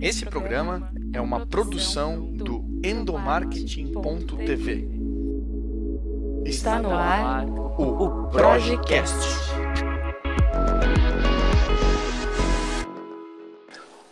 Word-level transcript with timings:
Esse 0.00 0.24
programa 0.24 0.92
é 1.12 1.20
uma 1.20 1.44
produção 1.44 2.32
do 2.32 2.64
endomarketing.tv. 2.84 4.88
Está 6.44 6.80
no 6.80 6.92
ar 6.92 7.44
o 7.48 8.28
Projecast. 8.28 9.12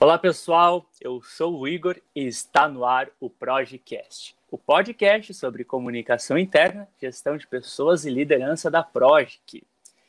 Olá 0.00 0.18
pessoal, 0.18 0.84
eu 1.00 1.22
sou 1.22 1.60
o 1.60 1.68
Igor 1.68 1.94
e 2.12 2.26
está 2.26 2.68
no 2.68 2.84
ar 2.84 3.08
o 3.20 3.30
Projecast, 3.30 4.36
o 4.50 4.58
podcast 4.58 5.32
sobre 5.34 5.62
comunicação 5.62 6.36
interna, 6.36 6.88
gestão 7.00 7.36
de 7.36 7.46
pessoas 7.46 8.04
e 8.04 8.10
liderança 8.10 8.68
da 8.68 8.82
Projic. 8.82 9.62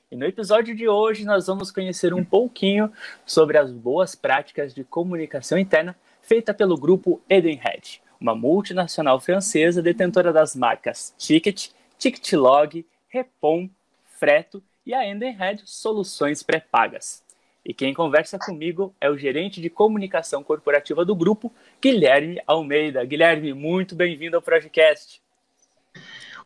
E 0.10 0.16
no 0.16 0.26
episódio 0.26 0.74
de 0.74 0.88
hoje 0.88 1.26
nós 1.26 1.48
vamos 1.48 1.70
conhecer 1.70 2.14
um 2.14 2.24
pouquinho 2.24 2.90
sobre 3.26 3.58
as 3.58 3.74
boas 3.74 4.16
práticas 4.16 4.74
de 4.74 4.86
comunicação 4.86 5.58
interna 5.58 5.98
feita 6.22 6.54
pelo 6.54 6.78
grupo 6.78 7.22
Edenred, 7.30 8.02
uma 8.18 8.34
multinacional 8.34 9.20
francesa 9.20 9.82
detentora 9.82 10.32
das 10.32 10.56
marcas 10.56 11.14
Ticket, 11.18 11.72
Ticketlog, 11.98 12.86
Repom, 13.10 13.70
Freto 14.18 14.64
e 14.86 14.94
a 14.94 15.06
Edenred 15.06 15.62
Soluções 15.66 16.42
Pré-Pagas. 16.42 17.22
E 17.66 17.74
quem 17.74 17.94
conversa 17.94 18.40
comigo 18.40 18.96
é 19.02 19.10
o 19.10 19.18
gerente 19.18 19.60
de 19.60 19.70
comunicação 19.70 20.42
corporativa 20.42 21.04
do 21.04 21.18
grupo, 21.18 21.52
Guilherme 21.82 22.42
Almeida. 22.48 23.04
Guilherme, 23.04 23.54
muito 23.54 23.94
bem-vindo 23.94 24.38
ao 24.38 24.42
Projecast. 24.42 25.22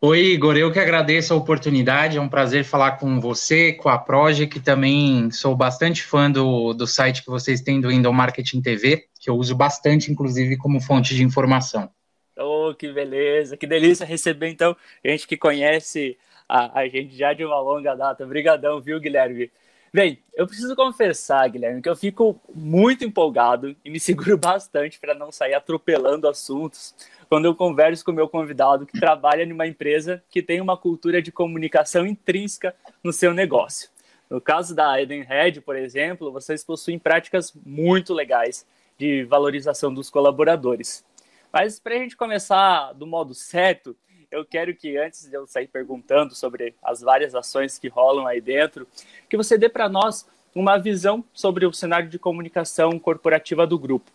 Oi, 0.04 0.20
Igor, 0.34 0.58
eu 0.58 0.72
que 0.72 0.80
agradeço 0.80 1.32
a 1.32 1.38
oportunidade, 1.38 2.18
é 2.18 2.22
um 2.22 2.28
prazer 2.28 2.64
falar 2.64 2.94
com 2.94 3.20
você, 3.20 3.72
com 3.72 3.88
a 3.88 4.00
Proje, 4.00 4.48
que 4.48 4.60
também 4.60 5.30
sou 5.30 5.56
bastante 5.56 6.02
fã 6.02 6.30
do, 6.32 6.74
do 6.74 6.88
site 6.88 7.22
que 7.24 7.30
vocês 7.30 7.62
têm 7.62 7.80
do 7.80 7.90
Window 7.90 8.12
Marketing 8.12 8.64
TV, 8.64 9.06
que 9.20 9.30
eu 9.30 9.36
uso 9.36 9.56
bastante, 9.56 10.12
inclusive, 10.12 10.58
como 10.58 10.82
fonte 10.82 11.14
de 11.14 11.24
informação. 11.24 11.88
Oh, 12.36 12.74
que 12.74 12.92
beleza, 12.92 13.56
que 13.56 13.68
delícia 13.68 14.04
receber, 14.04 14.48
então, 14.48 14.76
gente 15.06 15.28
que 15.28 15.38
conhece 15.38 16.18
a, 16.50 16.80
a 16.80 16.88
gente 16.88 17.16
já 17.16 17.32
de 17.34 17.46
uma 17.46 17.62
longa 17.62 17.94
data. 17.94 18.24
Obrigadão, 18.24 18.82
viu, 18.82 19.00
Guilherme? 19.00 19.52
Bem, 19.94 20.24
eu 20.34 20.48
preciso 20.48 20.74
confessar, 20.74 21.50
Guilherme, 21.50 21.82
que 21.82 21.90
eu 21.90 21.96
fico 21.98 22.40
muito 22.56 23.04
empolgado 23.04 23.76
e 23.84 23.90
me 23.90 24.00
seguro 24.00 24.38
bastante 24.40 24.98
para 24.98 25.14
não 25.14 25.34
sair 25.34 25.54
atropelando 25.54 26.30
assuntos 26.30 26.96
quando 27.28 27.44
eu 27.44 27.54
converso 27.54 28.06
com 28.06 28.14
meu 28.14 28.30
convidado 28.30 28.86
que 28.86 28.98
trabalha 28.98 29.46
numa 29.46 29.68
empresa 29.68 30.24
que 30.30 30.42
tem 30.42 30.62
uma 30.62 30.78
cultura 30.78 31.22
de 31.22 31.30
comunicação 31.30 32.06
intrínseca 32.08 32.74
no 33.04 33.12
seu 33.12 33.34
negócio. 33.34 33.90
No 34.30 34.40
caso 34.40 34.74
da 34.74 35.02
Edenred, 35.02 35.60
por 35.60 35.76
exemplo, 35.76 36.32
vocês 36.32 36.64
possuem 36.64 36.98
práticas 36.98 37.52
muito 37.66 38.14
legais 38.14 38.66
de 38.98 39.26
valorização 39.26 39.94
dos 39.94 40.10
colaboradores. 40.10 41.04
Mas 41.52 41.80
para 41.80 41.96
a 41.96 41.98
gente 41.98 42.16
começar 42.16 42.94
do 42.94 43.06
modo 43.06 43.34
certo, 43.34 43.94
eu 44.32 44.46
quero 44.46 44.74
que 44.74 44.98
antes 44.98 45.30
de 45.30 45.36
eu 45.36 45.46
sair 45.46 45.68
perguntando 45.68 46.34
sobre 46.34 46.74
as 46.82 47.02
várias 47.02 47.36
ações 47.36 47.78
que 47.78 47.90
rolam 47.90 48.26
aí 48.26 48.40
dentro, 48.40 48.88
que 49.30 49.38
você 49.38 49.58
dê 49.58 49.68
para 49.68 49.90
nós 49.90 50.26
uma 50.56 50.78
visão 50.78 51.24
sobre 51.34 51.66
o 51.66 51.74
cenário 51.74 52.10
de 52.10 52.18
comunicação 52.18 52.98
corporativa 52.98 53.68
do 53.68 53.78
grupo. 53.78 54.10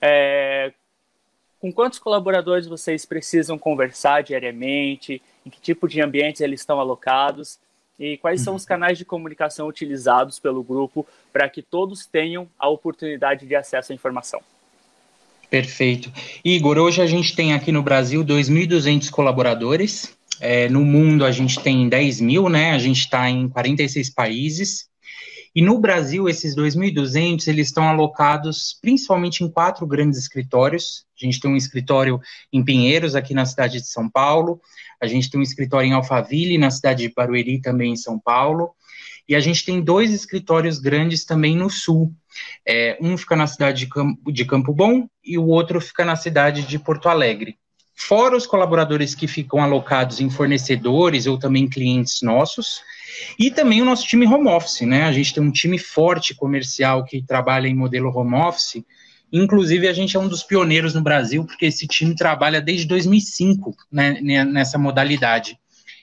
É, 0.00 0.72
com 1.60 1.72
quantos 1.72 2.00
colaboradores 2.00 2.66
vocês 2.66 3.06
precisam 3.06 3.56
conversar 3.56 4.22
diariamente, 4.22 5.22
em 5.46 5.50
que 5.50 5.60
tipo 5.60 5.88
de 5.88 6.00
ambientes 6.00 6.40
eles 6.40 6.60
estão 6.60 6.80
alocados 6.80 7.58
e 7.98 8.16
quais 8.16 8.40
são 8.40 8.56
os 8.56 8.64
canais 8.64 8.98
de 8.98 9.04
comunicação 9.04 9.68
utilizados 9.68 10.40
pelo 10.40 10.62
grupo 10.62 11.06
para 11.32 11.48
que 11.48 11.62
todos 11.62 12.04
tenham 12.04 12.48
a 12.58 12.68
oportunidade 12.68 13.46
de 13.46 13.54
acesso 13.54 13.92
à 13.92 13.94
informação. 13.94 14.42
Perfeito. 15.52 16.10
Igor, 16.42 16.78
hoje 16.78 17.02
a 17.02 17.06
gente 17.06 17.36
tem 17.36 17.52
aqui 17.52 17.70
no 17.70 17.82
Brasil 17.82 18.24
2.200 18.24 19.10
colaboradores. 19.10 20.10
É, 20.40 20.66
no 20.70 20.82
mundo 20.82 21.26
a 21.26 21.30
gente 21.30 21.60
tem 21.60 21.90
10 21.90 22.22
mil, 22.22 22.48
né? 22.48 22.70
A 22.70 22.78
gente 22.78 23.00
está 23.00 23.28
em 23.28 23.50
46 23.50 24.08
países. 24.08 24.86
E 25.54 25.60
no 25.60 25.78
Brasil, 25.78 26.26
esses 26.26 26.56
2.200, 26.56 27.46
eles 27.48 27.66
estão 27.66 27.86
alocados 27.86 28.78
principalmente 28.80 29.44
em 29.44 29.50
quatro 29.50 29.86
grandes 29.86 30.18
escritórios. 30.18 31.04
A 31.20 31.26
gente 31.26 31.38
tem 31.38 31.50
um 31.50 31.56
escritório 31.56 32.18
em 32.50 32.64
Pinheiros, 32.64 33.14
aqui 33.14 33.34
na 33.34 33.44
cidade 33.44 33.78
de 33.78 33.86
São 33.86 34.08
Paulo. 34.08 34.58
A 35.02 35.06
gente 35.06 35.30
tem 35.30 35.38
um 35.38 35.42
escritório 35.42 35.86
em 35.86 35.92
Alphaville, 35.92 36.56
na 36.56 36.70
cidade 36.70 37.06
de 37.06 37.14
Barueri, 37.14 37.60
também 37.60 37.92
em 37.92 37.96
São 37.96 38.18
Paulo. 38.18 38.70
E 39.28 39.34
a 39.34 39.40
gente 39.40 39.64
tem 39.64 39.80
dois 39.80 40.12
escritórios 40.12 40.78
grandes 40.78 41.24
também 41.24 41.56
no 41.56 41.70
Sul. 41.70 42.12
É, 42.66 42.98
um 43.00 43.16
fica 43.16 43.36
na 43.36 43.46
cidade 43.46 43.80
de 43.80 43.86
Campo, 43.86 44.32
de 44.32 44.44
Campo 44.44 44.72
Bom 44.72 45.06
e 45.24 45.38
o 45.38 45.46
outro 45.46 45.80
fica 45.80 46.04
na 46.04 46.16
cidade 46.16 46.62
de 46.62 46.78
Porto 46.78 47.08
Alegre. 47.08 47.56
Fora 47.94 48.36
os 48.36 48.46
colaboradores 48.46 49.14
que 49.14 49.28
ficam 49.28 49.60
alocados 49.60 50.20
em 50.20 50.30
fornecedores 50.30 51.26
ou 51.26 51.38
também 51.38 51.68
clientes 51.68 52.22
nossos, 52.22 52.80
e 53.38 53.50
também 53.50 53.82
o 53.82 53.84
nosso 53.84 54.06
time 54.06 54.26
home 54.26 54.48
office, 54.48 54.80
né? 54.80 55.04
A 55.04 55.12
gente 55.12 55.34
tem 55.34 55.42
um 55.42 55.52
time 55.52 55.78
forte 55.78 56.34
comercial 56.34 57.04
que 57.04 57.22
trabalha 57.22 57.68
em 57.68 57.74
modelo 57.74 58.10
home 58.10 58.34
office. 58.34 58.82
Inclusive, 59.32 59.88
a 59.88 59.92
gente 59.92 60.16
é 60.16 60.20
um 60.20 60.28
dos 60.28 60.42
pioneiros 60.42 60.94
no 60.94 61.02
Brasil, 61.02 61.44
porque 61.44 61.66
esse 61.66 61.86
time 61.86 62.14
trabalha 62.14 62.60
desde 62.60 62.86
2005 62.86 63.74
né, 63.90 64.20
nessa 64.20 64.78
modalidade. 64.78 65.58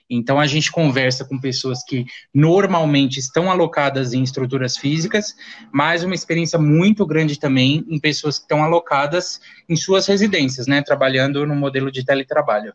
Então, 0.09 0.39
a 0.39 0.47
gente 0.47 0.71
conversa 0.71 1.23
com 1.23 1.39
pessoas 1.39 1.83
que 1.83 2.05
normalmente 2.33 3.19
estão 3.19 3.51
alocadas 3.51 4.13
em 4.13 4.23
estruturas 4.23 4.75
físicas, 4.75 5.35
mas 5.71 6.03
uma 6.03 6.15
experiência 6.15 6.57
muito 6.57 7.05
grande 7.05 7.37
também 7.37 7.85
em 7.87 7.99
pessoas 7.99 8.37
que 8.37 8.45
estão 8.45 8.63
alocadas 8.63 9.39
em 9.67 9.75
suas 9.75 10.07
residências, 10.07 10.65
né, 10.65 10.81
trabalhando 10.81 11.45
no 11.45 11.55
modelo 11.55 11.91
de 11.91 12.03
teletrabalho. 12.03 12.73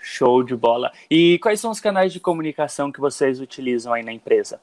Show 0.00 0.42
de 0.42 0.56
bola. 0.56 0.92
E 1.10 1.38
quais 1.38 1.60
são 1.60 1.70
os 1.70 1.80
canais 1.80 2.12
de 2.12 2.20
comunicação 2.20 2.90
que 2.90 3.00
vocês 3.00 3.40
utilizam 3.40 3.92
aí 3.92 4.02
na 4.02 4.12
empresa? 4.12 4.60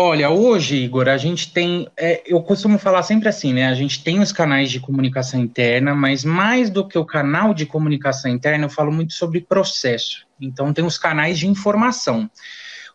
Olha, 0.00 0.30
hoje, 0.30 0.76
Igor, 0.76 1.08
a 1.08 1.16
gente 1.16 1.52
tem. 1.52 1.88
É, 1.96 2.22
eu 2.24 2.40
costumo 2.40 2.78
falar 2.78 3.02
sempre 3.02 3.28
assim, 3.28 3.52
né? 3.52 3.66
A 3.66 3.74
gente 3.74 4.04
tem 4.04 4.20
os 4.20 4.30
canais 4.30 4.70
de 4.70 4.78
comunicação 4.78 5.40
interna, 5.40 5.92
mas 5.92 6.22
mais 6.22 6.70
do 6.70 6.86
que 6.86 6.96
o 6.96 7.04
canal 7.04 7.52
de 7.52 7.66
comunicação 7.66 8.30
interna, 8.30 8.66
eu 8.66 8.70
falo 8.70 8.92
muito 8.92 9.12
sobre 9.12 9.40
processo. 9.40 10.24
Então, 10.40 10.72
tem 10.72 10.84
os 10.84 10.96
canais 10.96 11.36
de 11.36 11.48
informação. 11.48 12.30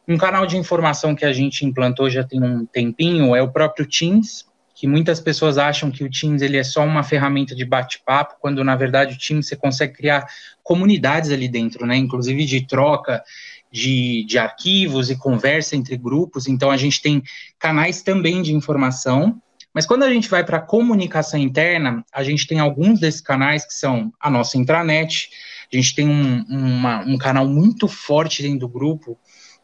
Um 0.07 0.17
canal 0.17 0.45
de 0.45 0.55
informação 0.55 1.13
que 1.13 1.25
a 1.25 1.33
gente 1.33 1.65
implantou 1.65 2.09
já 2.09 2.23
tem 2.23 2.41
um 2.41 2.65
tempinho 2.65 3.35
é 3.35 3.41
o 3.41 3.51
próprio 3.51 3.85
Teams, 3.85 4.45
que 4.73 4.87
muitas 4.87 5.19
pessoas 5.19 5.57
acham 5.57 5.91
que 5.91 6.05
o 6.05 6.09
Teams 6.09 6.41
ele 6.41 6.55
é 6.55 6.63
só 6.63 6.85
uma 6.85 7.03
ferramenta 7.03 7.53
de 7.53 7.65
bate-papo, 7.65 8.35
quando 8.39 8.63
na 8.63 8.77
verdade 8.77 9.15
o 9.15 9.17
Teams 9.17 9.49
você 9.49 9.57
consegue 9.57 9.91
criar 9.91 10.25
comunidades 10.63 11.31
ali 11.31 11.49
dentro, 11.49 11.85
né? 11.85 11.97
Inclusive 11.97 12.45
de 12.45 12.65
troca 12.65 13.21
de, 13.73 14.23
de 14.25 14.37
arquivos 14.37 15.09
e 15.09 15.17
conversa 15.17 15.75
entre 15.75 15.97
grupos. 15.97 16.47
Então 16.47 16.69
a 16.69 16.77
gente 16.77 17.01
tem 17.01 17.23
canais 17.57 18.03
também 18.03 18.43
de 18.43 18.53
informação. 18.53 19.41
Mas 19.73 19.87
quando 19.87 20.03
a 20.03 20.13
gente 20.13 20.29
vai 20.29 20.45
para 20.45 20.57
a 20.57 20.61
comunicação 20.61 21.39
interna, 21.39 22.05
a 22.13 22.23
gente 22.23 22.45
tem 22.45 22.59
alguns 22.59 22.99
desses 22.99 23.19
canais 23.19 23.65
que 23.65 23.73
são 23.73 24.13
a 24.19 24.29
nossa 24.29 24.59
intranet, 24.59 25.31
a 25.73 25.75
gente 25.75 25.95
tem 25.95 26.07
um, 26.07 26.45
uma, 26.47 26.99
um 26.99 27.17
canal 27.17 27.47
muito 27.47 27.87
forte 27.87 28.43
dentro 28.43 28.59
do 28.59 28.69
grupo, 28.69 29.17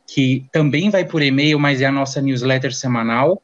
que 0.08 0.44
também 0.52 0.90
vai 0.90 1.06
por 1.06 1.22
e-mail, 1.22 1.60
mas 1.60 1.80
é 1.80 1.86
a 1.86 1.92
nossa 1.92 2.20
newsletter 2.20 2.74
semanal. 2.74 3.40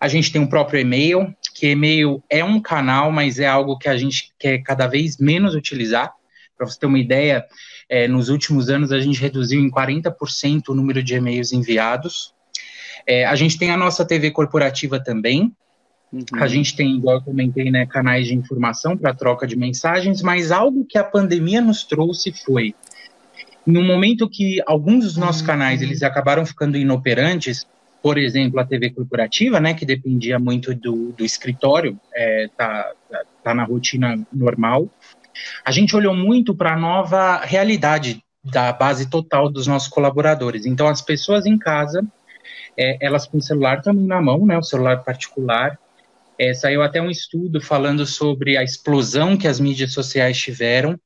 A 0.00 0.08
gente 0.08 0.32
tem 0.32 0.40
o 0.40 0.44
um 0.44 0.48
próprio 0.48 0.80
e-mail, 0.80 1.34
que 1.54 1.66
e-mail 1.66 2.24
é 2.30 2.42
um 2.42 2.62
canal, 2.62 3.12
mas 3.12 3.38
é 3.38 3.46
algo 3.46 3.76
que 3.76 3.90
a 3.90 3.96
gente 3.98 4.32
quer 4.38 4.62
cada 4.62 4.86
vez 4.86 5.18
menos 5.18 5.54
utilizar. 5.54 6.14
Para 6.56 6.66
você 6.66 6.78
ter 6.78 6.86
uma 6.86 6.98
ideia, 6.98 7.44
é, 7.88 8.06
nos 8.06 8.28
últimos 8.28 8.68
anos 8.68 8.92
a 8.92 9.00
gente 9.00 9.20
reduziu 9.20 9.60
em 9.60 9.70
40% 9.70 10.68
o 10.68 10.74
número 10.74 11.02
de 11.02 11.14
e-mails 11.14 11.52
enviados. 11.52 12.34
É, 13.06 13.24
a 13.24 13.34
gente 13.34 13.58
tem 13.58 13.70
a 13.70 13.76
nossa 13.76 14.04
TV 14.04 14.30
corporativa 14.30 15.00
também. 15.02 15.52
Uhum. 16.12 16.24
A 16.34 16.46
gente 16.46 16.76
tem, 16.76 16.96
igual 16.96 17.16
eu 17.16 17.22
comentei, 17.22 17.70
né, 17.70 17.86
canais 17.86 18.26
de 18.26 18.34
informação 18.34 18.96
para 18.96 19.14
troca 19.14 19.46
de 19.46 19.56
mensagens, 19.56 20.22
mas 20.22 20.50
algo 20.50 20.84
que 20.84 20.98
a 20.98 21.04
pandemia 21.04 21.60
nos 21.60 21.84
trouxe 21.84 22.32
foi 22.32 22.74
no 23.68 23.82
momento 23.82 24.28
que 24.28 24.62
alguns 24.66 25.04
dos 25.04 25.16
nossos 25.18 25.42
canais 25.42 25.82
eles 25.82 26.02
acabaram 26.02 26.46
ficando 26.46 26.78
inoperantes, 26.78 27.66
por 28.02 28.16
exemplo, 28.16 28.58
a 28.58 28.64
TV 28.64 28.88
corporativa, 28.88 29.60
né, 29.60 29.74
que 29.74 29.84
dependia 29.84 30.38
muito 30.38 30.74
do, 30.74 31.12
do 31.12 31.22
escritório, 31.22 32.00
é, 32.14 32.48
tá, 32.56 32.90
tá 33.44 33.52
na 33.52 33.64
rotina 33.64 34.18
normal. 34.32 34.88
A 35.64 35.70
gente 35.70 35.94
olhou 35.94 36.14
muito 36.14 36.54
para 36.54 36.74
a 36.74 36.78
nova 36.78 37.38
realidade 37.38 38.22
da 38.44 38.72
base 38.72 39.08
total 39.08 39.48
dos 39.48 39.66
nossos 39.66 39.88
colaboradores. 39.88 40.66
Então, 40.66 40.86
as 40.86 41.02
pessoas 41.02 41.46
em 41.46 41.58
casa, 41.58 42.04
é, 42.76 42.96
elas 43.00 43.26
com 43.26 43.38
o 43.38 43.42
celular 43.42 43.82
também 43.82 44.06
na 44.06 44.20
mão, 44.20 44.46
né, 44.46 44.56
o 44.56 44.62
celular 44.62 45.02
particular. 45.02 45.78
É, 46.38 46.54
saiu 46.54 46.82
até 46.82 47.02
um 47.02 47.10
estudo 47.10 47.60
falando 47.60 48.06
sobre 48.06 48.56
a 48.56 48.62
explosão 48.62 49.36
que 49.36 49.48
as 49.48 49.58
mídias 49.58 49.92
sociais 49.92 50.38
tiveram. 50.38 50.98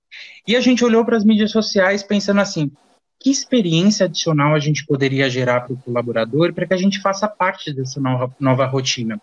E 0.46 0.55
a 0.55 0.61
gente 0.61 0.85
olhou 0.85 1.05
para 1.05 1.17
as 1.17 1.25
mídias 1.25 1.50
sociais 1.50 2.02
pensando 2.02 2.40
assim: 2.40 2.70
que 3.23 3.31
experiência 3.31 4.06
adicional 4.06 4.52
a 4.55 4.58
gente 4.58 4.85
poderia 4.85 5.31
gerar 5.31 5.61
para 5.61 5.73
o 5.73 5.76
colaborador 5.78 6.52
para 6.52 6.67
que 6.67 6.75
a 6.75 6.76
gente 6.76 7.00
faça 7.00 7.28
parte 7.28 7.73
dessa 7.73 8.00
nova, 8.00 8.35
nova 8.38 8.67
rotina. 8.67 9.20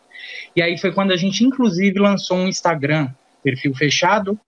E 0.56 0.62
aí 0.62 0.78
foi 0.78 0.94
quando 0.94 1.12
a 1.12 1.18
gente, 1.18 1.44
inclusive, 1.44 2.00
lançou 2.00 2.38
um 2.38 2.48
Instagram, 2.48 3.10
perfil 3.44 3.76
fechado, 3.76 4.40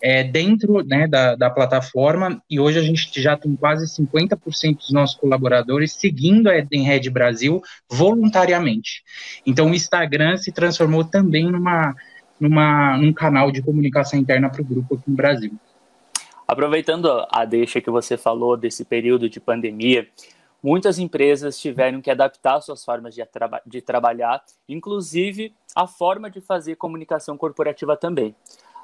é, 0.00 0.22
dentro 0.22 0.84
né, 0.84 1.06
da, 1.06 1.34
da 1.34 1.50
plataforma, 1.50 2.42
e 2.48 2.60
hoje 2.60 2.78
a 2.78 2.82
gente 2.82 3.20
já 3.20 3.36
tem 3.36 3.54
quase 3.56 3.86
50% 3.86 4.76
dos 4.76 4.92
nossos 4.92 5.16
colaboradores 5.16 5.92
seguindo 5.92 6.48
a 6.48 6.56
Edenred 6.56 7.08
Brasil 7.10 7.60
voluntariamente. 7.90 9.02
Então 9.44 9.70
o 9.70 9.74
Instagram 9.74 10.36
se 10.36 10.52
transformou 10.52 11.04
também 11.04 11.50
numa, 11.50 11.94
numa, 12.38 12.96
num 12.96 13.12
canal 13.12 13.50
de 13.50 13.62
comunicação 13.62 14.18
interna 14.18 14.48
para 14.48 14.62
o 14.62 14.64
grupo 14.64 14.94
aqui 14.94 15.10
no 15.10 15.16
Brasil. 15.16 15.52
Aproveitando 16.46 17.26
a 17.30 17.44
deixa 17.44 17.80
que 17.80 17.90
você 17.90 18.16
falou 18.16 18.56
desse 18.56 18.84
período 18.84 19.28
de 19.28 19.38
pandemia, 19.38 20.08
muitas 20.62 20.98
empresas 20.98 21.58
tiveram 21.58 22.00
que 22.00 22.10
adaptar 22.10 22.60
suas 22.60 22.84
formas 22.84 23.14
de, 23.14 23.24
traba 23.26 23.60
de 23.66 23.82
trabalhar, 23.82 24.42
inclusive 24.68 25.52
a 25.74 25.86
forma 25.86 26.30
de 26.30 26.40
fazer 26.40 26.76
comunicação 26.76 27.36
corporativa 27.36 27.96
também. 27.96 28.34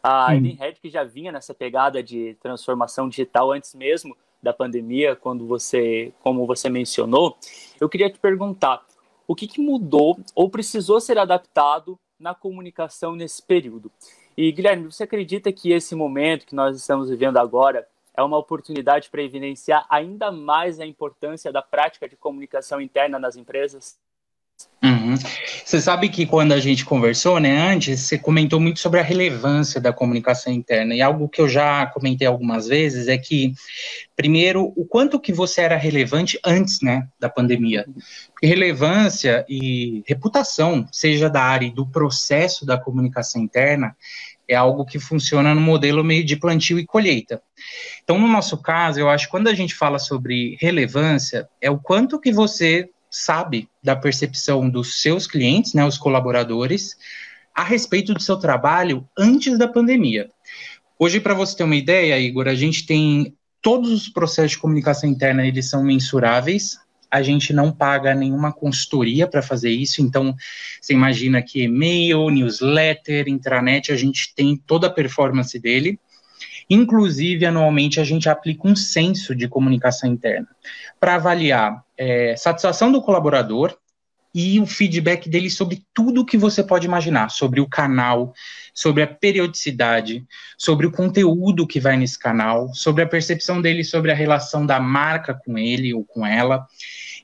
A 0.06 0.32
hum. 0.32 0.34
Edenred, 0.36 0.78
que 0.82 0.90
já 0.90 1.02
vinha 1.02 1.32
nessa 1.32 1.54
pegada 1.54 2.02
de 2.02 2.36
transformação 2.42 3.08
digital 3.08 3.50
antes 3.50 3.74
mesmo 3.74 4.14
da 4.42 4.52
pandemia, 4.52 5.16
quando 5.16 5.46
você, 5.46 6.12
como 6.20 6.46
você 6.46 6.68
mencionou, 6.68 7.38
eu 7.80 7.88
queria 7.88 8.10
te 8.10 8.18
perguntar, 8.18 8.84
o 9.26 9.34
que, 9.34 9.48
que 9.48 9.62
mudou 9.62 10.20
ou 10.34 10.50
precisou 10.50 11.00
ser 11.00 11.16
adaptado 11.16 11.98
na 12.20 12.34
comunicação 12.34 13.16
nesse 13.16 13.42
período? 13.42 13.90
E 14.36 14.52
Guilherme, 14.52 14.84
você 14.84 15.04
acredita 15.04 15.50
que 15.50 15.72
esse 15.72 15.94
momento 15.94 16.44
que 16.44 16.54
nós 16.54 16.76
estamos 16.76 17.08
vivendo 17.08 17.38
agora 17.38 17.88
é 18.14 18.22
uma 18.22 18.36
oportunidade 18.36 19.08
para 19.08 19.22
evidenciar 19.22 19.86
ainda 19.88 20.30
mais 20.30 20.78
a 20.78 20.84
importância 20.84 21.50
da 21.50 21.62
prática 21.62 22.06
de 22.06 22.14
comunicação 22.14 22.78
interna 22.78 23.18
nas 23.18 23.36
empresas? 23.36 23.98
Uhum. 24.84 25.14
Você 25.64 25.80
sabe 25.80 26.10
que 26.10 26.26
quando 26.26 26.52
a 26.52 26.60
gente 26.60 26.84
conversou, 26.84 27.40
né, 27.40 27.56
antes, 27.72 28.00
você 28.00 28.18
comentou 28.18 28.60
muito 28.60 28.80
sobre 28.80 29.00
a 29.00 29.02
relevância 29.02 29.80
da 29.80 29.94
comunicação 29.94 30.52
interna. 30.52 30.94
E 30.94 31.00
algo 31.00 31.26
que 31.26 31.40
eu 31.40 31.48
já 31.48 31.86
comentei 31.86 32.26
algumas 32.26 32.66
vezes 32.68 33.08
é 33.08 33.16
que, 33.16 33.54
primeiro, 34.14 34.74
o 34.76 34.84
quanto 34.84 35.18
que 35.18 35.32
você 35.32 35.62
era 35.62 35.76
relevante 35.76 36.38
antes, 36.44 36.82
né, 36.82 37.08
da 37.18 37.30
pandemia. 37.30 37.86
Porque 38.32 38.46
relevância 38.46 39.42
e 39.48 40.02
reputação, 40.06 40.86
seja 40.92 41.30
da 41.30 41.42
área 41.42 41.70
do 41.70 41.86
processo 41.86 42.66
da 42.66 42.76
comunicação 42.76 43.40
interna, 43.40 43.96
é 44.46 44.54
algo 44.54 44.84
que 44.84 44.98
funciona 44.98 45.54
no 45.54 45.62
modelo 45.62 46.04
meio 46.04 46.22
de 46.22 46.36
plantio 46.36 46.78
e 46.78 46.84
colheita. 46.84 47.40
Então, 48.02 48.18
no 48.18 48.28
nosso 48.28 48.58
caso, 48.58 49.00
eu 49.00 49.08
acho 49.08 49.24
que 49.24 49.30
quando 49.30 49.48
a 49.48 49.54
gente 49.54 49.74
fala 49.74 49.98
sobre 49.98 50.58
relevância, 50.60 51.48
é 51.58 51.70
o 51.70 51.78
quanto 51.78 52.20
que 52.20 52.30
você 52.30 52.90
sabe 53.14 53.68
da 53.82 53.94
percepção 53.94 54.68
dos 54.68 55.00
seus 55.00 55.26
clientes, 55.26 55.72
né, 55.72 55.86
os 55.86 55.96
colaboradores, 55.96 56.96
a 57.54 57.62
respeito 57.62 58.12
do 58.12 58.20
seu 58.20 58.36
trabalho 58.36 59.08
antes 59.16 59.56
da 59.56 59.68
pandemia. 59.68 60.28
Hoje, 60.98 61.20
para 61.20 61.32
você 61.32 61.56
ter 61.56 61.62
uma 61.62 61.76
ideia, 61.76 62.18
Igor, 62.18 62.48
a 62.48 62.54
gente 62.54 62.84
tem 62.84 63.32
todos 63.62 63.92
os 63.92 64.08
processos 64.08 64.52
de 64.52 64.58
comunicação 64.58 65.08
interna, 65.08 65.46
eles 65.46 65.70
são 65.70 65.84
mensuráveis, 65.84 66.76
a 67.08 67.22
gente 67.22 67.52
não 67.52 67.70
paga 67.70 68.12
nenhuma 68.12 68.52
consultoria 68.52 69.28
para 69.28 69.40
fazer 69.40 69.70
isso, 69.70 70.02
então 70.02 70.34
você 70.80 70.92
imagina 70.92 71.40
que 71.40 71.62
e-mail, 71.62 72.28
newsletter, 72.28 73.28
intranet, 73.28 73.92
a 73.92 73.96
gente 73.96 74.34
tem 74.34 74.56
toda 74.56 74.88
a 74.88 74.90
performance 74.90 75.56
dele. 75.60 76.00
Inclusive, 76.68 77.46
anualmente, 77.46 78.00
a 78.00 78.04
gente 78.04 78.28
aplica 78.28 78.66
um 78.66 78.76
censo 78.76 79.34
de 79.34 79.48
comunicação 79.48 80.10
interna 80.10 80.48
para 80.98 81.16
avaliar 81.16 81.84
é, 81.96 82.34
satisfação 82.36 82.90
do 82.90 83.02
colaborador 83.02 83.76
e 84.34 84.58
o 84.58 84.66
feedback 84.66 85.28
dele 85.28 85.48
sobre 85.48 85.84
tudo 85.94 86.24
que 86.24 86.36
você 86.36 86.62
pode 86.64 86.86
imaginar, 86.86 87.30
sobre 87.30 87.60
o 87.60 87.68
canal, 87.68 88.34
sobre 88.74 89.02
a 89.02 89.06
periodicidade, 89.06 90.26
sobre 90.58 90.86
o 90.86 90.90
conteúdo 90.90 91.66
que 91.66 91.78
vai 91.78 91.96
nesse 91.96 92.18
canal, 92.18 92.74
sobre 92.74 93.04
a 93.04 93.06
percepção 93.06 93.62
dele 93.62 93.84
sobre 93.84 94.10
a 94.10 94.14
relação 94.14 94.66
da 94.66 94.80
marca 94.80 95.34
com 95.34 95.56
ele 95.56 95.94
ou 95.94 96.04
com 96.04 96.26
ela. 96.26 96.66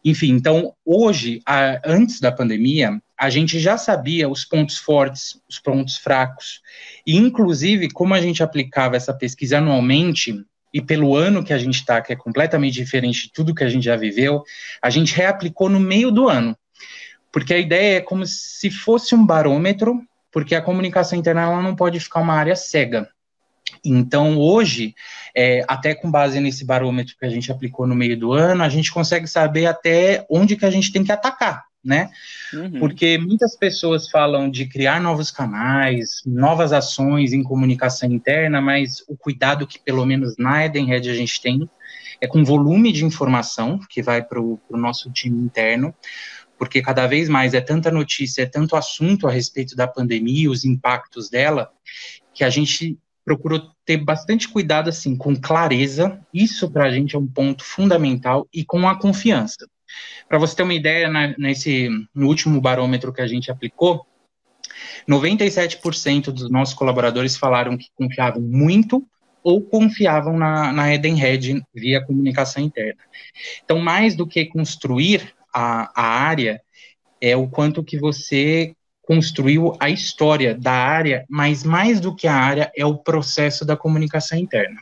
Enfim, 0.04 0.30
então, 0.30 0.72
hoje, 0.84 1.42
a, 1.44 1.80
antes 1.84 2.20
da 2.20 2.30
pandemia, 2.30 3.02
a 3.20 3.28
gente 3.28 3.60
já 3.60 3.76
sabia 3.76 4.30
os 4.30 4.46
pontos 4.46 4.78
fortes, 4.78 5.38
os 5.46 5.58
pontos 5.58 5.98
fracos, 5.98 6.62
e 7.06 7.18
inclusive, 7.18 7.90
como 7.90 8.14
a 8.14 8.20
gente 8.20 8.42
aplicava 8.42 8.96
essa 8.96 9.12
pesquisa 9.12 9.58
anualmente, 9.58 10.42
e 10.72 10.80
pelo 10.80 11.14
ano 11.14 11.44
que 11.44 11.52
a 11.52 11.58
gente 11.58 11.74
está, 11.74 12.00
que 12.00 12.14
é 12.14 12.16
completamente 12.16 12.72
diferente 12.72 13.24
de 13.24 13.32
tudo 13.34 13.54
que 13.54 13.62
a 13.62 13.68
gente 13.68 13.84
já 13.84 13.94
viveu, 13.94 14.42
a 14.80 14.88
gente 14.88 15.14
reaplicou 15.14 15.68
no 15.68 15.78
meio 15.78 16.10
do 16.10 16.30
ano. 16.30 16.56
Porque 17.30 17.52
a 17.52 17.58
ideia 17.58 17.98
é 17.98 18.00
como 18.00 18.24
se 18.24 18.70
fosse 18.70 19.14
um 19.14 19.26
barômetro, 19.26 20.00
porque 20.32 20.54
a 20.54 20.62
comunicação 20.62 21.18
interna 21.18 21.60
não 21.60 21.76
pode 21.76 22.00
ficar 22.00 22.20
uma 22.20 22.34
área 22.34 22.56
cega. 22.56 23.06
Então, 23.84 24.38
hoje, 24.38 24.94
é, 25.36 25.62
até 25.68 25.94
com 25.94 26.10
base 26.10 26.40
nesse 26.40 26.64
barômetro 26.64 27.14
que 27.18 27.26
a 27.26 27.30
gente 27.30 27.52
aplicou 27.52 27.86
no 27.86 27.94
meio 27.94 28.18
do 28.18 28.32
ano, 28.32 28.62
a 28.62 28.68
gente 28.70 28.90
consegue 28.90 29.26
saber 29.26 29.66
até 29.66 30.24
onde 30.30 30.56
que 30.56 30.64
a 30.64 30.70
gente 30.70 30.90
tem 30.90 31.04
que 31.04 31.12
atacar, 31.12 31.69
né? 31.84 32.10
Uhum. 32.52 32.78
Porque 32.78 33.18
muitas 33.18 33.56
pessoas 33.56 34.08
falam 34.10 34.50
de 34.50 34.66
criar 34.66 35.00
novos 35.00 35.30
canais, 35.30 36.22
novas 36.26 36.72
ações 36.72 37.32
em 37.32 37.42
comunicação 37.42 38.10
interna, 38.10 38.60
mas 38.60 39.02
o 39.08 39.16
cuidado 39.16 39.66
que, 39.66 39.78
pelo 39.78 40.04
menos 40.04 40.36
na 40.38 40.64
Edenred, 40.64 41.08
a 41.08 41.14
gente 41.14 41.40
tem 41.40 41.68
é 42.20 42.26
com 42.26 42.44
volume 42.44 42.92
de 42.92 43.04
informação 43.04 43.80
que 43.88 44.02
vai 44.02 44.22
para 44.22 44.40
o 44.40 44.60
nosso 44.72 45.10
time 45.10 45.42
interno, 45.42 45.94
porque 46.58 46.82
cada 46.82 47.06
vez 47.06 47.28
mais 47.30 47.54
é 47.54 47.60
tanta 47.60 47.90
notícia, 47.90 48.42
é 48.42 48.46
tanto 48.46 48.76
assunto 48.76 49.26
a 49.26 49.30
respeito 49.30 49.74
da 49.74 49.88
pandemia, 49.88 50.50
os 50.50 50.64
impactos 50.64 51.30
dela, 51.30 51.70
que 52.34 52.44
a 52.44 52.50
gente 52.50 52.98
procurou 53.24 53.70
ter 53.86 53.96
bastante 53.96 54.48
cuidado 54.48 54.90
assim 54.90 55.16
com 55.16 55.34
clareza. 55.34 56.20
Isso 56.34 56.70
para 56.70 56.84
a 56.84 56.90
gente 56.90 57.16
é 57.16 57.18
um 57.18 57.26
ponto 57.26 57.64
fundamental 57.64 58.46
e 58.52 58.64
com 58.64 58.86
a 58.86 58.98
confiança. 58.98 59.66
Para 60.28 60.38
você 60.38 60.56
ter 60.56 60.62
uma 60.62 60.74
ideia, 60.74 61.08
na, 61.08 61.34
nesse 61.38 61.88
no 62.14 62.26
último 62.26 62.60
barômetro 62.60 63.12
que 63.12 63.20
a 63.20 63.26
gente 63.26 63.50
aplicou, 63.50 64.06
97% 65.08 66.26
dos 66.26 66.50
nossos 66.50 66.74
colaboradores 66.74 67.36
falaram 67.36 67.76
que 67.76 67.88
confiavam 67.96 68.40
muito 68.40 69.06
ou 69.42 69.62
confiavam 69.62 70.36
na, 70.38 70.72
na 70.72 70.94
Edenred 70.94 71.62
via 71.74 72.04
comunicação 72.04 72.62
interna. 72.62 73.00
Então, 73.64 73.78
mais 73.78 74.14
do 74.14 74.26
que 74.26 74.44
construir 74.44 75.34
a, 75.52 75.90
a 75.94 76.06
área, 76.06 76.60
é 77.20 77.36
o 77.36 77.48
quanto 77.48 77.82
que 77.82 77.98
você 77.98 78.74
construiu 79.02 79.76
a 79.80 79.90
história 79.90 80.54
da 80.54 80.72
área, 80.72 81.24
mas 81.28 81.64
mais 81.64 82.00
do 82.00 82.14
que 82.14 82.28
a 82.28 82.34
área 82.34 82.70
é 82.76 82.86
o 82.86 82.96
processo 82.96 83.64
da 83.64 83.76
comunicação 83.76 84.38
interna. 84.38 84.80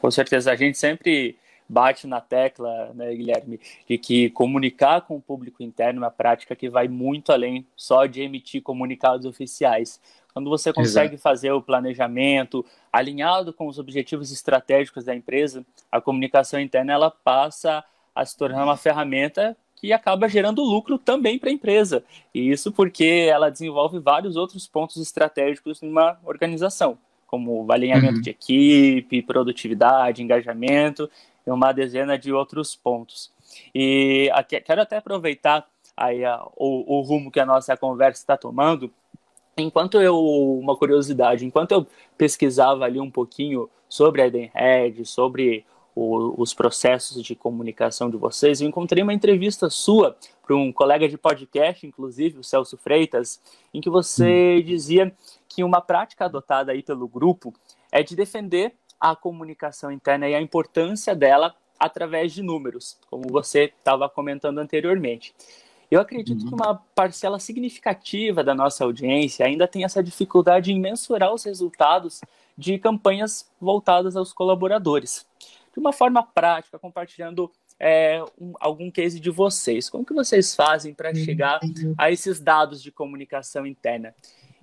Com 0.00 0.10
certeza, 0.10 0.52
a 0.52 0.56
gente 0.56 0.78
sempre 0.78 1.36
bate 1.68 2.06
na 2.06 2.20
tecla, 2.20 2.92
né, 2.94 3.14
Guilherme, 3.14 3.60
de 3.88 3.98
que 3.98 4.30
comunicar 4.30 5.02
com 5.02 5.16
o 5.16 5.20
público 5.20 5.62
interno 5.62 6.00
é 6.00 6.04
uma 6.04 6.10
prática 6.10 6.54
que 6.54 6.68
vai 6.68 6.88
muito 6.88 7.32
além 7.32 7.66
só 7.76 8.06
de 8.06 8.22
emitir 8.22 8.62
comunicados 8.62 9.26
oficiais. 9.26 10.00
Quando 10.32 10.50
você 10.50 10.72
consegue 10.72 11.14
Exato. 11.14 11.22
fazer 11.22 11.52
o 11.52 11.62
planejamento 11.62 12.64
alinhado 12.92 13.52
com 13.52 13.68
os 13.68 13.78
objetivos 13.78 14.32
estratégicos 14.32 15.04
da 15.04 15.14
empresa, 15.14 15.64
a 15.90 16.00
comunicação 16.00 16.58
interna 16.58 16.92
ela 16.92 17.10
passa 17.10 17.84
a 18.14 18.24
se 18.24 18.36
tornar 18.36 18.64
uma 18.64 18.76
ferramenta 18.76 19.56
que 19.76 19.92
acaba 19.92 20.28
gerando 20.28 20.62
lucro 20.62 20.98
também 20.98 21.38
para 21.38 21.50
a 21.50 21.52
empresa. 21.52 22.02
E 22.34 22.50
isso 22.50 22.72
porque 22.72 23.28
ela 23.30 23.50
desenvolve 23.50 23.98
vários 23.98 24.34
outros 24.34 24.66
pontos 24.66 24.96
estratégicos 24.96 25.80
numa 25.82 26.18
organização, 26.24 26.98
como 27.34 27.66
alinhamento 27.72 28.16
uhum. 28.16 28.20
de 28.20 28.30
equipe, 28.30 29.22
produtividade, 29.22 30.22
engajamento 30.22 31.10
e 31.44 31.50
uma 31.50 31.72
dezena 31.72 32.16
de 32.16 32.32
outros 32.32 32.76
pontos. 32.76 33.32
E 33.74 34.30
aqui, 34.32 34.60
quero 34.60 34.82
até 34.82 34.98
aproveitar 34.98 35.66
aí 35.96 36.24
a, 36.24 36.40
o, 36.56 36.98
o 36.98 37.00
rumo 37.00 37.32
que 37.32 37.40
a 37.40 37.46
nossa 37.46 37.76
conversa 37.76 38.22
está 38.22 38.36
tomando. 38.36 38.88
Enquanto 39.56 40.00
eu, 40.00 40.16
uma 40.16 40.76
curiosidade, 40.76 41.44
enquanto 41.44 41.72
eu 41.72 41.84
pesquisava 42.16 42.84
ali 42.84 43.00
um 43.00 43.10
pouquinho 43.10 43.68
sobre 43.88 44.22
a 44.22 44.26
Edenred, 44.28 45.04
sobre 45.04 45.64
o, 45.92 46.40
os 46.40 46.54
processos 46.54 47.20
de 47.20 47.34
comunicação 47.34 48.08
de 48.08 48.16
vocês. 48.16 48.60
Eu 48.60 48.68
encontrei 48.68 49.02
uma 49.02 49.12
entrevista 49.12 49.68
sua 49.68 50.16
para 50.44 50.54
um 50.56 50.72
colega 50.72 51.08
de 51.08 51.16
podcast, 51.16 51.86
inclusive, 51.86 52.38
o 52.38 52.44
Celso 52.44 52.76
Freitas, 52.76 53.40
em 53.72 53.80
que 53.80 53.88
você 53.88 54.58
hum. 54.60 54.64
dizia 54.64 55.16
que 55.48 55.64
uma 55.64 55.80
prática 55.80 56.26
adotada 56.26 56.72
aí 56.72 56.82
pelo 56.82 57.08
grupo 57.08 57.52
é 57.90 58.02
de 58.02 58.14
defender 58.14 58.74
a 59.00 59.16
comunicação 59.16 59.90
interna 59.90 60.28
e 60.28 60.34
a 60.34 60.40
importância 60.40 61.14
dela 61.14 61.54
através 61.78 62.32
de 62.32 62.42
números, 62.42 62.98
como 63.10 63.24
você 63.30 63.64
estava 63.64 64.08
comentando 64.08 64.58
anteriormente. 64.58 65.34
Eu 65.90 66.00
acredito 66.00 66.42
uhum. 66.42 66.48
que 66.48 66.54
uma 66.54 66.74
parcela 66.94 67.38
significativa 67.38 68.42
da 68.42 68.54
nossa 68.54 68.84
audiência 68.84 69.46
ainda 69.46 69.68
tem 69.68 69.84
essa 69.84 70.02
dificuldade 70.02 70.72
em 70.72 70.80
mensurar 70.80 71.32
os 71.32 71.44
resultados 71.44 72.20
de 72.56 72.78
campanhas 72.78 73.50
voltadas 73.60 74.16
aos 74.16 74.32
colaboradores. 74.32 75.26
de 75.72 75.80
uma 75.80 75.92
forma 75.92 76.22
prática, 76.22 76.78
compartilhando 76.78 77.50
é, 77.78 78.22
um, 78.40 78.52
algum 78.60 78.90
case 78.90 79.20
de 79.20 79.30
vocês. 79.30 79.90
Como 79.90 80.04
que 80.04 80.14
vocês 80.14 80.54
fazem 80.54 80.94
para 80.94 81.14
chegar 81.14 81.60
a 81.98 82.10
esses 82.10 82.40
dados 82.40 82.82
de 82.82 82.90
comunicação 82.90 83.66
interna? 83.66 84.14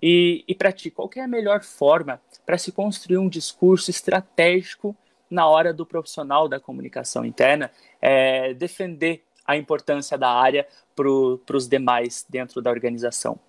E, 0.01 0.43
e 0.47 0.55
para 0.55 0.71
ti, 0.71 0.89
qual 0.89 1.09
é 1.15 1.21
a 1.21 1.27
melhor 1.27 1.63
forma 1.63 2.19
para 2.45 2.57
se 2.57 2.71
construir 2.71 3.17
um 3.17 3.29
discurso 3.29 3.91
estratégico 3.91 4.95
na 5.29 5.47
hora 5.47 5.73
do 5.73 5.85
profissional 5.85 6.49
da 6.49 6.59
comunicação 6.59 7.23
interna 7.23 7.71
é, 8.01 8.53
defender 8.53 9.23
a 9.45 9.55
importância 9.55 10.17
da 10.17 10.29
área 10.29 10.67
para 10.95 11.07
os 11.09 11.67
demais 11.67 12.25
dentro 12.27 12.61
da 12.61 12.71
organização? 12.71 13.39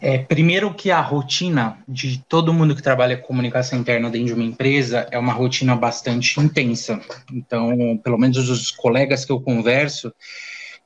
É, 0.00 0.18
primeiro 0.18 0.74
que 0.74 0.90
a 0.90 1.00
rotina 1.00 1.78
de 1.88 2.22
todo 2.28 2.52
mundo 2.52 2.74
que 2.74 2.82
trabalha 2.82 3.16
com 3.16 3.28
comunicação 3.28 3.78
interna 3.78 4.10
dentro 4.10 4.26
de 4.28 4.34
uma 4.34 4.44
empresa 4.44 5.06
é 5.10 5.18
uma 5.18 5.32
rotina 5.32 5.74
bastante 5.74 6.38
intensa. 6.40 7.00
Então, 7.32 7.98
pelo 8.02 8.18
menos 8.18 8.48
os 8.48 8.70
colegas 8.70 9.24
que 9.24 9.32
eu 9.32 9.40
converso, 9.40 10.12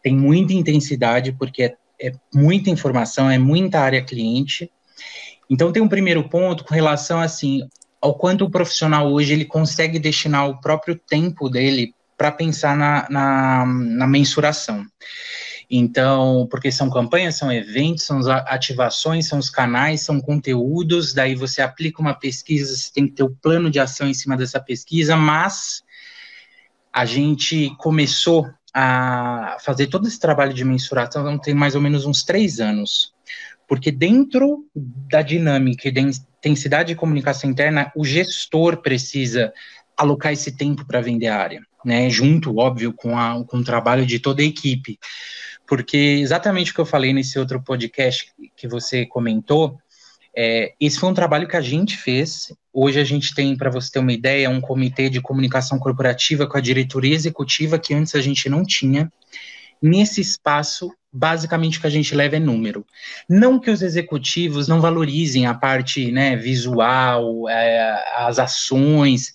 tem 0.02 0.14
muita 0.14 0.52
intensidade, 0.52 1.32
porque 1.32 1.64
é, 1.64 1.76
é 2.00 2.12
muita 2.32 2.70
informação, 2.70 3.30
é 3.30 3.38
muita 3.38 3.80
área 3.80 4.02
cliente. 4.02 4.70
Então, 5.50 5.72
tem 5.72 5.82
um 5.82 5.88
primeiro 5.88 6.28
ponto 6.28 6.64
com 6.64 6.74
relação, 6.74 7.20
assim, 7.20 7.62
ao 8.00 8.14
quanto 8.14 8.44
o 8.44 8.50
profissional 8.50 9.10
hoje 9.10 9.32
ele 9.32 9.44
consegue 9.44 9.98
destinar 9.98 10.48
o 10.48 10.60
próprio 10.60 10.96
tempo 10.96 11.48
dele 11.48 11.94
para 12.16 12.30
pensar 12.30 12.76
na, 12.76 13.06
na, 13.08 13.66
na 13.66 14.06
mensuração. 14.06 14.84
Então, 15.70 16.46
porque 16.50 16.72
são 16.72 16.88
campanhas, 16.88 17.36
são 17.36 17.52
eventos, 17.52 18.04
são 18.04 18.20
ativações, 18.46 19.28
são 19.28 19.38
os 19.38 19.50
canais, 19.50 20.00
são 20.00 20.18
conteúdos, 20.18 21.12
daí 21.12 21.34
você 21.34 21.60
aplica 21.60 22.00
uma 22.00 22.14
pesquisa, 22.14 22.74
você 22.74 22.90
tem 22.92 23.06
que 23.06 23.12
ter 23.12 23.22
o 23.22 23.26
um 23.26 23.34
plano 23.34 23.70
de 23.70 23.78
ação 23.78 24.08
em 24.08 24.14
cima 24.14 24.36
dessa 24.36 24.58
pesquisa, 24.58 25.14
mas 25.14 25.82
a 26.90 27.04
gente 27.04 27.70
começou 27.76 28.48
a 28.72 29.58
fazer 29.60 29.88
todo 29.88 30.08
esse 30.08 30.18
trabalho 30.18 30.54
de 30.54 30.64
mensuração 30.64 31.38
tem 31.38 31.54
mais 31.54 31.74
ou 31.74 31.80
menos 31.80 32.06
uns 32.06 32.22
três 32.22 32.60
anos. 32.60 33.12
Porque 33.66 33.90
dentro 33.90 34.64
da 34.74 35.20
dinâmica 35.20 35.88
e 35.88 35.92
da 35.92 36.00
intensidade 36.00 36.88
de 36.88 36.94
comunicação 36.94 37.50
interna, 37.50 37.92
o 37.94 38.04
gestor 38.04 38.78
precisa 38.78 39.52
alocar 39.94 40.32
esse 40.32 40.52
tempo 40.52 40.86
para 40.86 41.02
vender 41.02 41.26
a 41.26 41.36
área, 41.36 41.60
né? 41.84 42.08
Junto, 42.08 42.56
óbvio, 42.56 42.92
com, 42.94 43.18
a, 43.18 43.44
com 43.44 43.58
o 43.58 43.64
trabalho 43.64 44.06
de 44.06 44.18
toda 44.18 44.40
a 44.40 44.44
equipe 44.44 44.98
porque 45.68 45.96
exatamente 45.96 46.70
o 46.70 46.74
que 46.74 46.80
eu 46.80 46.86
falei 46.86 47.12
nesse 47.12 47.38
outro 47.38 47.62
podcast 47.62 48.32
que 48.56 48.66
você 48.66 49.04
comentou, 49.04 49.78
é, 50.34 50.72
esse 50.80 50.98
foi 50.98 51.10
um 51.10 51.14
trabalho 51.14 51.46
que 51.46 51.56
a 51.56 51.60
gente 51.60 51.96
fez. 51.96 52.52
Hoje 52.72 52.98
a 52.98 53.04
gente 53.04 53.34
tem, 53.34 53.54
para 53.54 53.70
você 53.70 53.92
ter 53.92 53.98
uma 53.98 54.12
ideia, 54.12 54.48
um 54.48 54.60
comitê 54.60 55.10
de 55.10 55.20
comunicação 55.20 55.78
corporativa 55.78 56.46
com 56.46 56.56
a 56.56 56.60
diretoria 56.60 57.14
executiva 57.14 57.78
que 57.78 57.92
antes 57.92 58.14
a 58.14 58.20
gente 58.20 58.48
não 58.48 58.64
tinha. 58.64 59.12
Nesse 59.82 60.20
espaço, 60.22 60.90
basicamente 61.12 61.78
o 61.78 61.80
que 61.82 61.86
a 61.86 61.90
gente 61.90 62.14
leva 62.14 62.36
é 62.36 62.40
número. 62.40 62.86
Não 63.28 63.58
que 63.58 63.70
os 63.70 63.82
executivos 63.82 64.68
não 64.68 64.80
valorizem 64.80 65.46
a 65.46 65.54
parte 65.54 66.10
né, 66.10 66.34
visual, 66.34 67.48
é, 67.48 68.04
as 68.16 68.38
ações, 68.38 69.32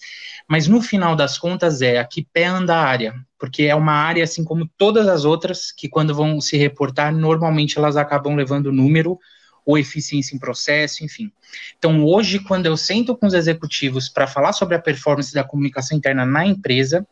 mas 0.47 0.67
no 0.67 0.81
final 0.81 1.15
das 1.15 1.37
contas 1.37 1.81
é 1.81 1.99
a 1.99 2.05
que 2.05 2.27
pé 2.33 2.45
anda 2.45 2.75
a 2.75 2.83
área, 2.83 3.15
porque 3.39 3.63
é 3.63 3.75
uma 3.75 3.93
área 3.93 4.23
assim 4.23 4.43
como 4.43 4.69
todas 4.77 5.07
as 5.07 5.25
outras 5.25 5.71
que 5.71 5.89
quando 5.89 6.13
vão 6.13 6.39
se 6.39 6.57
reportar, 6.57 7.13
normalmente 7.13 7.77
elas 7.77 7.97
acabam 7.97 8.35
levando 8.35 8.71
número 8.71 9.17
ou 9.65 9.77
eficiência 9.77 10.35
em 10.35 10.39
processo, 10.39 11.03
enfim. 11.03 11.31
Então, 11.77 12.03
hoje, 12.03 12.39
quando 12.39 12.65
eu 12.65 12.75
sento 12.75 13.15
com 13.15 13.25
os 13.25 13.33
executivos 13.33 14.09
para 14.09 14.27
falar 14.27 14.53
sobre 14.53 14.75
a 14.75 14.79
performance 14.79 15.33
da 15.33 15.43
comunicação 15.43 15.97
interna 15.97 16.25
na 16.25 16.45
empresa, 16.45 17.07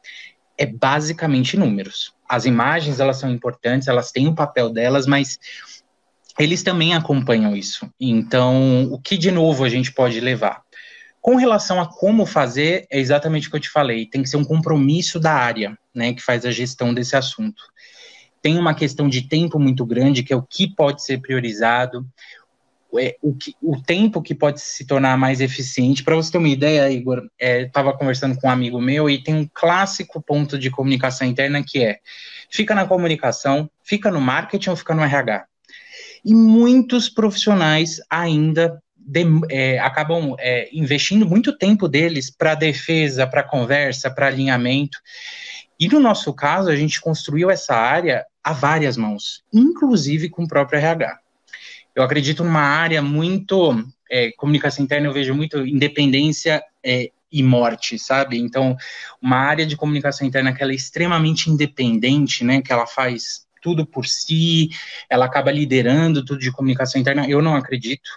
é 0.58 0.66
basicamente 0.66 1.58
números. 1.58 2.14
As 2.28 2.46
imagens, 2.46 3.00
elas 3.00 3.18
são 3.18 3.32
importantes, 3.32 3.88
elas 3.88 4.12
têm 4.12 4.28
o 4.28 4.36
papel 4.36 4.70
delas, 4.70 5.08
mas 5.08 5.40
eles 6.38 6.64
também 6.64 6.94
acompanham 6.94 7.56
isso. 7.56 7.90
Então, 8.00 8.84
o 8.92 9.00
que 9.00 9.18
de 9.18 9.32
novo 9.32 9.64
a 9.64 9.70
gente 9.70 9.92
pode 9.92 10.20
levar? 10.20 10.62
Com 11.22 11.36
relação 11.36 11.80
a 11.80 11.88
como 11.88 12.26
fazer, 12.26 12.88
é 12.90 13.00
exatamente 13.00 13.48
o 13.48 13.52
que 13.52 13.58
eu 13.58 13.62
te 13.62 13.70
falei, 13.70 14.08
tem 14.08 14.24
que 14.24 14.30
ser 14.30 14.38
um 14.38 14.44
compromisso 14.44 15.20
da 15.20 15.34
área, 15.34 15.78
né, 15.94 16.14
que 16.14 16.22
faz 16.22 16.46
a 16.46 16.52
gestão 16.52 16.94
desse 16.94 17.16
assunto. 17.16 17.64
Tem 18.42 18.58
uma 18.58 18.74
questão 18.74 19.08
de 19.08 19.22
tempo 19.22 19.60
muito 19.60 19.86
grande, 19.86 20.24
que 20.24 20.34
é 20.34 20.36
o 20.36 20.42
que 20.42 20.68
pode 20.68 21.04
ser 21.04 21.22
priorizado, 21.22 22.04
é, 22.98 23.16
o, 23.22 23.36
que, 23.36 23.56
o 23.62 23.80
tempo 23.82 24.22
que 24.22 24.34
pode 24.34 24.60
se 24.60 24.86
tornar 24.86 25.16
mais 25.16 25.40
eficiente. 25.42 26.04
Para 26.04 26.16
você 26.16 26.32
ter 26.32 26.40
uma 26.40 26.50
ideia, 26.50 26.92
Igor, 26.92 27.30
estava 27.40 27.92
é, 27.92 27.98
conversando 27.98 28.36
com 28.36 28.48
um 28.48 28.52
amigo 28.52 28.82
meu 28.82 29.10
e 29.10 29.24
tem 29.24 29.36
um 29.36 29.48
clássico 29.54 30.22
ponto 30.22 30.58
de 30.58 30.72
comunicação 30.72 31.28
interna 31.28 31.64
que 31.64 31.84
é: 31.84 32.00
fica 32.50 32.76
na 32.76 32.86
comunicação, 32.86 33.70
fica 33.84 34.12
no 34.12 34.20
marketing 34.20 34.72
ou 34.72 34.76
fica 34.76 34.96
no 34.96 35.04
RH. 35.04 35.46
E 36.26 36.34
muitos 36.34 37.10
profissionais 37.10 38.00
ainda 38.10 38.82
de, 39.06 39.26
é, 39.50 39.80
acabam 39.80 40.36
é, 40.40 40.70
investindo 40.72 41.26
muito 41.26 41.58
tempo 41.58 41.88
deles 41.88 42.30
para 42.30 42.56
defesa, 42.56 43.28
para 43.28 43.44
conversa, 43.44 44.10
para 44.10 44.28
alinhamento. 44.28 44.98
E 45.80 45.88
no 45.88 46.00
nosso 46.00 46.34
caso, 46.34 46.70
a 46.70 46.76
gente 46.76 47.02
construiu 47.02 47.50
essa 47.50 47.76
área 47.76 48.26
a 48.44 48.54
várias 48.54 48.98
mãos, 48.98 49.44
inclusive 49.54 50.30
com 50.30 50.44
o 50.44 50.48
próprio 50.48 50.80
RH. 50.80 51.20
Eu 51.96 52.04
acredito 52.04 52.44
numa 52.44 52.62
área 52.62 53.02
muito. 53.02 53.84
É, 54.10 54.32
comunicação 54.34 54.84
interna, 54.84 55.08
eu 55.08 55.14
vejo 55.14 55.34
muito 55.34 55.66
independência 55.66 56.62
é, 56.84 57.12
e 57.32 57.42
morte, 57.42 57.98
sabe? 57.98 58.38
Então, 58.38 58.76
uma 59.22 59.38
área 59.38 59.66
de 59.66 59.78
comunicação 59.78 60.28
interna 60.28 60.54
que 60.54 60.62
ela 60.62 60.74
é 60.74 60.76
extremamente 60.76 61.50
independente, 61.50 62.44
né? 62.44 62.62
Que 62.62 62.74
ela 62.74 62.86
faz 62.86 63.46
tudo 63.62 63.86
por 63.86 64.06
si, 64.06 64.70
ela 65.10 65.26
acaba 65.26 65.52
liderando 65.52 66.26
tudo 66.26 66.40
de 66.40 66.52
comunicação 66.52 67.00
interna. 67.00 67.28
Eu 67.28 67.42
não 67.42 67.56
acredito. 67.56 68.10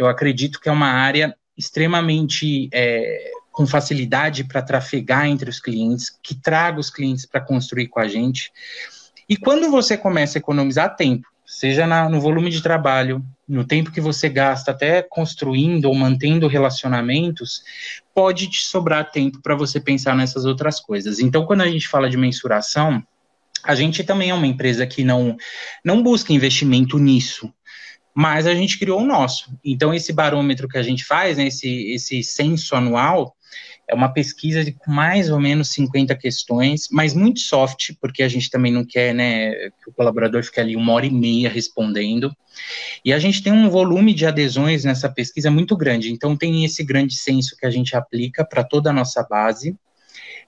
Eu 0.00 0.08
acredito 0.08 0.58
que 0.58 0.66
é 0.66 0.72
uma 0.72 0.88
área 0.88 1.36
extremamente 1.54 2.70
é, 2.72 3.32
com 3.52 3.66
facilidade 3.66 4.44
para 4.44 4.62
trafegar 4.62 5.26
entre 5.26 5.50
os 5.50 5.60
clientes, 5.60 6.08
que 6.22 6.34
traga 6.34 6.80
os 6.80 6.88
clientes 6.88 7.26
para 7.26 7.38
construir 7.38 7.88
com 7.88 8.00
a 8.00 8.08
gente. 8.08 8.50
E 9.28 9.36
quando 9.36 9.70
você 9.70 9.98
começa 9.98 10.38
a 10.38 10.40
economizar 10.40 10.96
tempo, 10.96 11.28
seja 11.44 11.86
na, 11.86 12.08
no 12.08 12.18
volume 12.18 12.48
de 12.48 12.62
trabalho, 12.62 13.22
no 13.46 13.62
tempo 13.62 13.92
que 13.92 14.00
você 14.00 14.26
gasta 14.30 14.70
até 14.70 15.02
construindo 15.02 15.84
ou 15.84 15.94
mantendo 15.94 16.48
relacionamentos, 16.48 17.62
pode 18.14 18.48
te 18.48 18.62
sobrar 18.62 19.10
tempo 19.10 19.42
para 19.42 19.54
você 19.54 19.78
pensar 19.78 20.16
nessas 20.16 20.46
outras 20.46 20.80
coisas. 20.80 21.20
Então, 21.20 21.44
quando 21.44 21.60
a 21.60 21.68
gente 21.68 21.86
fala 21.86 22.08
de 22.08 22.16
mensuração, 22.16 23.02
a 23.62 23.74
gente 23.74 24.02
também 24.02 24.30
é 24.30 24.34
uma 24.34 24.46
empresa 24.46 24.86
que 24.86 25.04
não, 25.04 25.36
não 25.84 26.02
busca 26.02 26.32
investimento 26.32 26.98
nisso 26.98 27.52
mas 28.20 28.46
a 28.46 28.54
gente 28.54 28.78
criou 28.78 29.00
o 29.00 29.06
nosso. 29.06 29.50
Então, 29.64 29.94
esse 29.94 30.12
barômetro 30.12 30.68
que 30.68 30.76
a 30.76 30.82
gente 30.82 31.06
faz, 31.06 31.38
né, 31.38 31.46
esse, 31.46 31.90
esse 31.94 32.22
censo 32.22 32.76
anual, 32.76 33.34
é 33.88 33.94
uma 33.94 34.12
pesquisa 34.12 34.62
de 34.62 34.76
mais 34.86 35.30
ou 35.30 35.40
menos 35.40 35.70
50 35.70 36.14
questões, 36.16 36.86
mas 36.92 37.14
muito 37.14 37.40
soft, 37.40 37.92
porque 37.98 38.22
a 38.22 38.28
gente 38.28 38.50
também 38.50 38.70
não 38.70 38.84
quer 38.84 39.14
né, 39.14 39.52
que 39.82 39.88
o 39.88 39.92
colaborador 39.94 40.44
fique 40.44 40.60
ali 40.60 40.76
uma 40.76 40.92
hora 40.92 41.06
e 41.06 41.10
meia 41.10 41.48
respondendo. 41.48 42.30
E 43.02 43.10
a 43.10 43.18
gente 43.18 43.42
tem 43.42 43.54
um 43.54 43.70
volume 43.70 44.12
de 44.12 44.26
adesões 44.26 44.84
nessa 44.84 45.08
pesquisa 45.08 45.50
muito 45.50 45.74
grande. 45.74 46.12
Então, 46.12 46.36
tem 46.36 46.62
esse 46.62 46.84
grande 46.84 47.16
censo 47.16 47.56
que 47.56 47.64
a 47.64 47.70
gente 47.70 47.96
aplica 47.96 48.44
para 48.44 48.62
toda 48.62 48.90
a 48.90 48.92
nossa 48.92 49.26
base. 49.30 49.74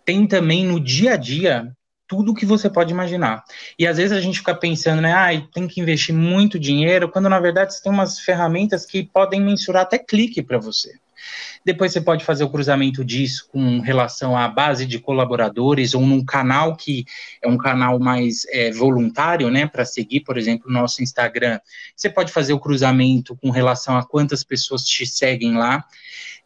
Tem 0.05 0.27
também 0.27 0.67
no 0.67 0.79
dia 0.79 1.15
a 1.15 1.17
dia 1.17 1.73
tudo 2.13 2.35
que 2.35 2.45
você 2.45 2.69
pode 2.69 2.93
imaginar. 2.93 3.43
E 3.79 3.87
às 3.87 3.97
vezes 3.97 4.13
a 4.13 4.21
gente 4.21 4.41
fica 4.41 4.55
pensando, 4.55 5.01
né, 5.01 5.15
ah, 5.15 5.49
tem 5.51 5.67
que 5.67 5.81
investir 5.81 6.15
muito 6.15 6.59
dinheiro, 6.59 7.09
quando 7.09 7.27
na 7.27 7.41
verdade 7.41 7.73
você 7.73 7.83
tem 7.83 7.91
umas 7.91 8.21
ferramentas 8.21 8.85
que 8.85 9.03
podem 9.03 9.41
mensurar 9.41 9.85
até 9.85 9.97
clique 9.97 10.43
para 10.43 10.59
você. 10.59 10.93
Depois 11.65 11.91
você 11.91 12.03
pode 12.03 12.23
fazer 12.23 12.45
o 12.45 12.51
cruzamento 12.51 13.03
disso 13.03 13.49
com 13.51 13.81
relação 13.81 14.37
à 14.37 14.47
base 14.47 14.85
de 14.85 14.99
colaboradores 14.99 15.95
ou 15.95 16.03
num 16.03 16.23
canal 16.23 16.77
que 16.77 17.07
é 17.41 17.49
um 17.49 17.57
canal 17.57 17.99
mais 17.99 18.45
é, 18.51 18.71
voluntário, 18.73 19.51
né, 19.51 19.67
para 19.67 19.87
seguir, 19.87 20.21
por 20.21 20.37
exemplo, 20.37 20.69
o 20.69 20.73
nosso 20.73 21.03
Instagram. 21.03 21.61
Você 21.97 22.11
pode 22.11 22.31
fazer 22.31 22.53
o 22.53 22.61
cruzamento 22.61 23.35
com 23.37 23.49
relação 23.49 23.97
a 23.97 24.05
quantas 24.05 24.45
pessoas 24.45 24.85
te 24.85 25.07
seguem 25.07 25.57
lá. 25.57 25.83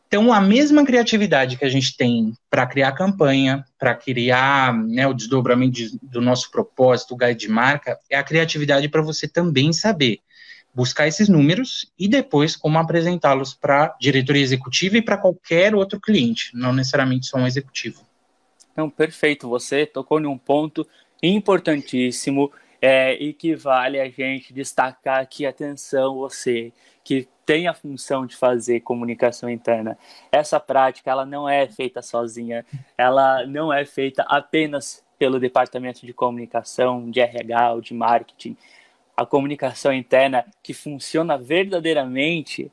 Então, 0.07 0.33
a 0.33 0.41
mesma 0.41 0.85
criatividade 0.85 1.57
que 1.57 1.65
a 1.65 1.69
gente 1.69 1.97
tem 1.97 2.33
para 2.49 2.67
criar 2.67 2.93
campanha, 2.93 3.65
para 3.79 3.95
criar 3.95 4.73
né, 4.73 5.07
o 5.07 5.13
desdobramento 5.13 5.73
de, 5.73 5.99
do 6.01 6.21
nosso 6.21 6.51
propósito, 6.51 7.15
o 7.15 7.17
guide 7.17 7.41
de 7.41 7.49
marca, 7.49 7.99
é 8.09 8.17
a 8.17 8.23
criatividade 8.23 8.89
para 8.89 9.03
você 9.03 9.27
também 9.27 9.73
saber 9.73 10.21
buscar 10.73 11.09
esses 11.09 11.29
números 11.29 11.91
e 11.99 12.07
depois 12.07 12.55
como 12.55 12.79
apresentá-los 12.79 13.55
para 13.55 13.97
diretoria 13.99 14.43
executiva 14.43 14.99
e 14.99 15.03
para 15.03 15.17
qualquer 15.17 15.75
outro 15.75 15.99
cliente, 15.99 16.51
não 16.55 16.73
necessariamente 16.73 17.27
só 17.27 17.39
um 17.39 17.47
executivo. 17.47 18.07
Não, 18.77 18.91
perfeito. 18.91 19.49
Você 19.49 19.87
tocou 19.87 20.21
em 20.21 20.27
um 20.27 20.37
ponto 20.37 20.87
importantíssimo 21.23 22.53
é, 22.81 23.15
e 23.15 23.33
que 23.33 23.57
vale 23.57 23.99
a 23.99 24.09
gente 24.09 24.53
destacar 24.53 25.21
aqui, 25.21 25.47
atenção, 25.47 26.17
você 26.17 26.73
que 27.03 27.27
tem 27.47 27.69
a 27.69 27.73
função 27.73 28.26
de 28.26 28.37
fazer 28.37 28.81
comunicação 28.81 29.49
interna. 29.49 29.97
Essa 30.33 30.59
prática, 30.59 31.11
ela 31.11 31.25
não 31.25 31.49
é 31.49 31.69
feita 31.69 32.03
sozinha, 32.03 32.67
ela 32.99 33.47
não 33.47 33.73
é 33.73 33.85
feita 33.85 34.25
apenas 34.25 35.07
pelo 35.17 35.38
departamento 35.38 36.05
de 36.05 36.12
comunicação, 36.12 37.09
de 37.09 37.21
RH 37.21 37.73
ou 37.73 37.81
de 37.81 37.95
marketing. 37.95 38.57
A 39.17 39.25
comunicação 39.25 39.93
interna 39.93 40.45
que 40.62 40.75
funciona 40.75 41.38
verdadeiramente 41.38 42.71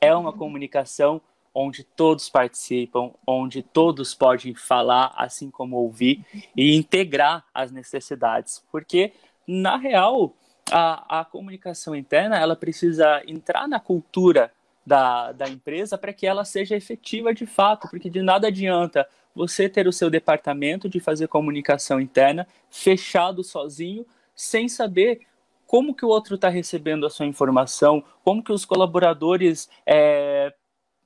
é 0.00 0.14
uma 0.14 0.32
comunicação 0.32 1.20
onde 1.54 1.82
todos 1.82 2.28
participam, 2.28 3.12
onde 3.26 3.62
todos 3.62 4.14
podem 4.14 4.54
falar, 4.54 5.12
assim 5.16 5.50
como 5.50 5.76
ouvir, 5.76 6.24
e 6.56 6.76
integrar 6.76 7.44
as 7.54 7.72
necessidades. 7.72 8.62
Porque, 8.70 9.12
na 9.46 9.76
real, 9.76 10.34
a, 10.70 11.20
a 11.20 11.24
comunicação 11.24 11.94
interna 11.94 12.38
ela 12.38 12.56
precisa 12.56 13.22
entrar 13.26 13.68
na 13.68 13.80
cultura 13.80 14.52
da, 14.86 15.32
da 15.32 15.48
empresa 15.48 15.98
para 15.98 16.12
que 16.12 16.26
ela 16.26 16.44
seja 16.44 16.76
efetiva 16.76 17.34
de 17.34 17.46
fato, 17.46 17.88
porque 17.88 18.08
de 18.08 18.22
nada 18.22 18.48
adianta 18.48 19.06
você 19.34 19.68
ter 19.68 19.86
o 19.86 19.92
seu 19.92 20.10
departamento 20.10 20.88
de 20.88 20.98
fazer 20.98 21.28
comunicação 21.28 22.00
interna 22.00 22.46
fechado 22.70 23.44
sozinho, 23.44 24.06
sem 24.34 24.68
saber 24.68 25.20
como 25.66 25.94
que 25.94 26.04
o 26.04 26.08
outro 26.08 26.36
está 26.36 26.48
recebendo 26.48 27.06
a 27.06 27.10
sua 27.10 27.26
informação, 27.26 28.02
como 28.24 28.42
que 28.42 28.52
os 28.52 28.64
colaboradores 28.64 29.68
é, 29.86 30.52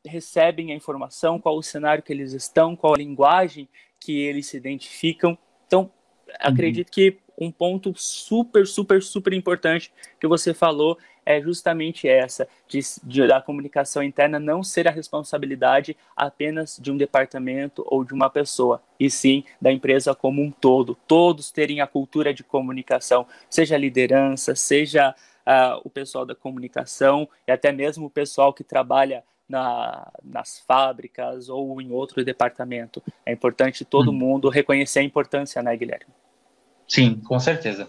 recebem 0.07 0.73
a 0.73 0.75
informação, 0.77 1.41
qual 1.41 1.57
o 1.57 1.63
cenário 1.63 2.03
que 2.03 2.13
eles 2.13 2.33
estão, 2.33 2.77
qual 2.77 2.95
a 2.95 2.99
linguagem 2.99 3.69
que 3.99 4.21
eles 4.21 4.47
se 4.47 4.57
identificam. 4.57 5.37
Então, 5.67 5.91
acredito 6.39 6.89
uhum. 6.89 6.93
que 6.93 7.19
um 7.39 7.51
ponto 7.51 7.93
super, 7.97 8.67
super, 8.67 9.03
super 9.03 9.33
importante 9.33 9.93
que 10.21 10.27
você 10.27 10.53
falou 10.55 10.99
é 11.25 11.41
justamente 11.41 12.09
essa, 12.09 12.49
de, 12.69 12.81
de, 13.05 13.27
da 13.27 13.41
comunicação 13.41 14.03
interna 14.03 14.41
não 14.41 14.63
ser 14.63 14.89
a 14.89 14.91
responsabilidade 14.91 15.97
apenas 16.17 16.79
de 16.81 16.91
um 16.91 16.97
departamento 16.97 17.85
ou 17.87 18.05
de 18.05 18.13
uma 18.13 18.29
pessoa, 18.29 18.83
e 18.99 19.09
sim 19.09 19.45
da 19.61 19.73
empresa 19.73 20.15
como 20.15 20.43
um 20.43 20.51
todo. 20.51 20.97
Todos 21.07 21.51
terem 21.51 21.81
a 21.81 21.87
cultura 21.87 22.35
de 22.35 22.43
comunicação, 22.43 23.27
seja 23.49 23.77
a 23.77 23.79
liderança, 23.79 24.55
seja 24.55 25.15
uh, 25.47 25.81
o 25.85 25.91
pessoal 25.91 26.27
da 26.27 26.35
comunicação 26.35 27.29
e 27.47 27.53
até 27.53 27.71
mesmo 27.71 28.07
o 28.07 28.11
pessoal 28.11 28.53
que 28.53 28.65
trabalha 28.65 29.23
na, 29.49 30.11
nas 30.25 30.61
fábricas 30.61 31.49
ou 31.49 31.81
em 31.81 31.93
outro 31.93 32.25
departamento. 32.25 33.03
É 33.25 33.33
importante 33.33 33.85
todo 33.85 34.11
hum. 34.11 34.15
mundo 34.15 34.49
reconhecer 34.49 35.01
a 35.01 35.05
importância, 35.05 35.63
né, 35.63 35.77
Guilherme? 35.77 36.13
Sim, 36.93 37.19
com 37.21 37.41
certeza. 37.41 37.89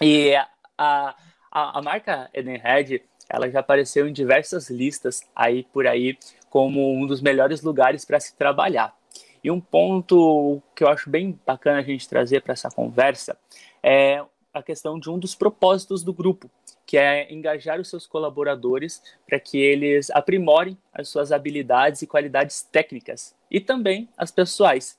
E 0.00 0.34
a, 0.34 1.14
a, 1.52 1.78
a 1.78 1.82
marca 1.82 2.30
Edenred, 2.32 3.02
ela 3.28 3.50
já 3.50 3.60
apareceu 3.60 4.08
em 4.08 4.14
diversas 4.14 4.70
listas 4.70 5.20
aí 5.36 5.64
por 5.64 5.86
aí 5.86 6.16
como 6.48 6.90
um 6.90 7.06
dos 7.06 7.20
melhores 7.20 7.60
lugares 7.60 8.06
para 8.06 8.18
se 8.18 8.34
trabalhar. 8.34 8.96
E 9.44 9.50
um 9.50 9.60
ponto 9.60 10.62
que 10.74 10.82
eu 10.84 10.88
acho 10.88 11.10
bem 11.10 11.38
bacana 11.46 11.80
a 11.80 11.82
gente 11.82 12.08
trazer 12.08 12.40
para 12.40 12.54
essa 12.54 12.70
conversa 12.70 13.36
é 13.82 14.24
a 14.54 14.62
questão 14.62 14.98
de 14.98 15.10
um 15.10 15.18
dos 15.18 15.34
propósitos 15.34 16.02
do 16.02 16.14
grupo, 16.14 16.50
que 16.86 16.96
é 16.96 17.30
engajar 17.30 17.78
os 17.78 17.90
seus 17.90 18.06
colaboradores 18.06 19.02
para 19.26 19.38
que 19.38 19.58
eles 19.58 20.08
aprimorem 20.12 20.78
as 20.94 21.10
suas 21.10 21.30
habilidades 21.30 22.00
e 22.00 22.06
qualidades 22.06 22.62
técnicas 22.62 23.36
e 23.50 23.60
também 23.60 24.08
as 24.16 24.30
pessoais. 24.30 24.96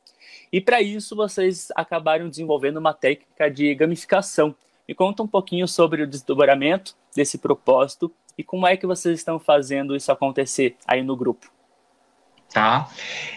E 0.51 0.59
para 0.61 0.81
isso 0.81 1.15
vocês 1.15 1.69
acabaram 1.75 2.29
desenvolvendo 2.29 2.77
uma 2.77 2.93
técnica 2.93 3.49
de 3.49 3.73
gamificação. 3.75 4.55
Me 4.87 4.95
conta 4.95 5.23
um 5.23 5.27
pouquinho 5.27 5.67
sobre 5.67 6.01
o 6.01 6.07
desdobramento 6.07 6.95
desse 7.15 7.37
propósito 7.37 8.11
e 8.37 8.43
como 8.43 8.65
é 8.65 8.75
que 8.77 8.87
vocês 8.87 9.19
estão 9.19 9.39
fazendo 9.39 9.95
isso 9.95 10.11
acontecer 10.11 10.75
aí 10.87 11.03
no 11.03 11.15
grupo 11.15 11.58
tá? 12.53 12.89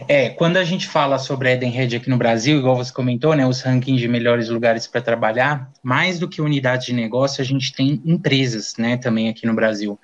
É, 0.09 0.31
quando 0.31 0.57
a 0.57 0.65
gente 0.65 0.89
fala 0.89 1.19
sobre 1.19 1.49
a 1.49 1.53
Edenred 1.53 1.97
aqui 1.97 2.09
no 2.09 2.17
Brasil, 2.17 2.59
igual 2.59 2.77
você 2.77 2.93
comentou, 2.93 3.37
né, 3.37 3.47
os 3.47 3.61
rankings 3.61 4.01
de 4.01 4.09
melhores 4.09 4.49
lugares 4.49 4.87
para 4.87 5.03
trabalhar, 5.03 5.71
mais 5.83 6.19
do 6.19 6.29
que 6.29 6.41
unidade 6.41 6.87
de 6.87 6.93
negócio, 6.95 7.43
a 7.43 7.45
gente 7.45 7.73
tem 7.75 8.01
empresas, 8.05 8.75
né, 8.79 8.97
também 8.97 9.29
aqui 9.29 9.47
no 9.47 9.55
Brasil. 9.55 10.01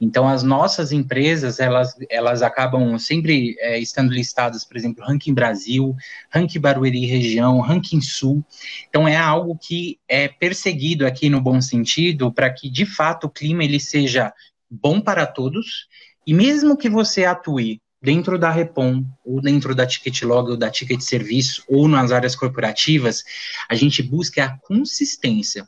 Então, 0.00 0.28
as 0.28 0.42
nossas 0.42 0.92
empresas, 0.92 1.58
elas, 1.58 1.94
elas 2.08 2.42
acabam 2.42 2.98
sempre 2.98 3.56
é, 3.58 3.78
estando 3.78 4.12
listadas, 4.12 4.64
por 4.64 4.76
exemplo, 4.76 5.04
Ranking 5.04 5.34
Brasil, 5.34 5.96
Ranking 6.30 6.60
Barueri 6.60 7.04
Região, 7.04 7.60
Ranking 7.60 8.00
Sul. 8.00 8.44
Então, 8.88 9.08
é 9.08 9.16
algo 9.16 9.58
que 9.60 9.98
é 10.08 10.28
perseguido 10.28 11.04
aqui 11.04 11.28
no 11.28 11.40
bom 11.40 11.60
sentido, 11.60 12.32
para 12.32 12.50
que, 12.50 12.70
de 12.70 12.86
fato, 12.86 13.26
o 13.26 13.30
clima 13.30 13.64
ele 13.64 13.80
seja 13.80 14.32
bom 14.70 15.00
para 15.00 15.26
todos, 15.26 15.88
e 16.24 16.32
mesmo 16.32 16.76
que 16.76 16.88
você 16.88 17.24
atue 17.24 17.80
dentro 18.02 18.36
da 18.38 18.50
Repom, 18.50 19.04
ou 19.24 19.40
dentro 19.40 19.74
da 19.74 19.86
Ticket 19.86 20.22
Log, 20.22 20.50
ou 20.50 20.56
da 20.56 20.70
Ticket 20.70 21.00
Serviço, 21.00 21.62
ou 21.68 21.86
nas 21.86 22.10
áreas 22.10 22.34
corporativas, 22.34 23.22
a 23.68 23.74
gente 23.74 24.02
busca 24.02 24.44
a 24.44 24.58
consistência. 24.58 25.66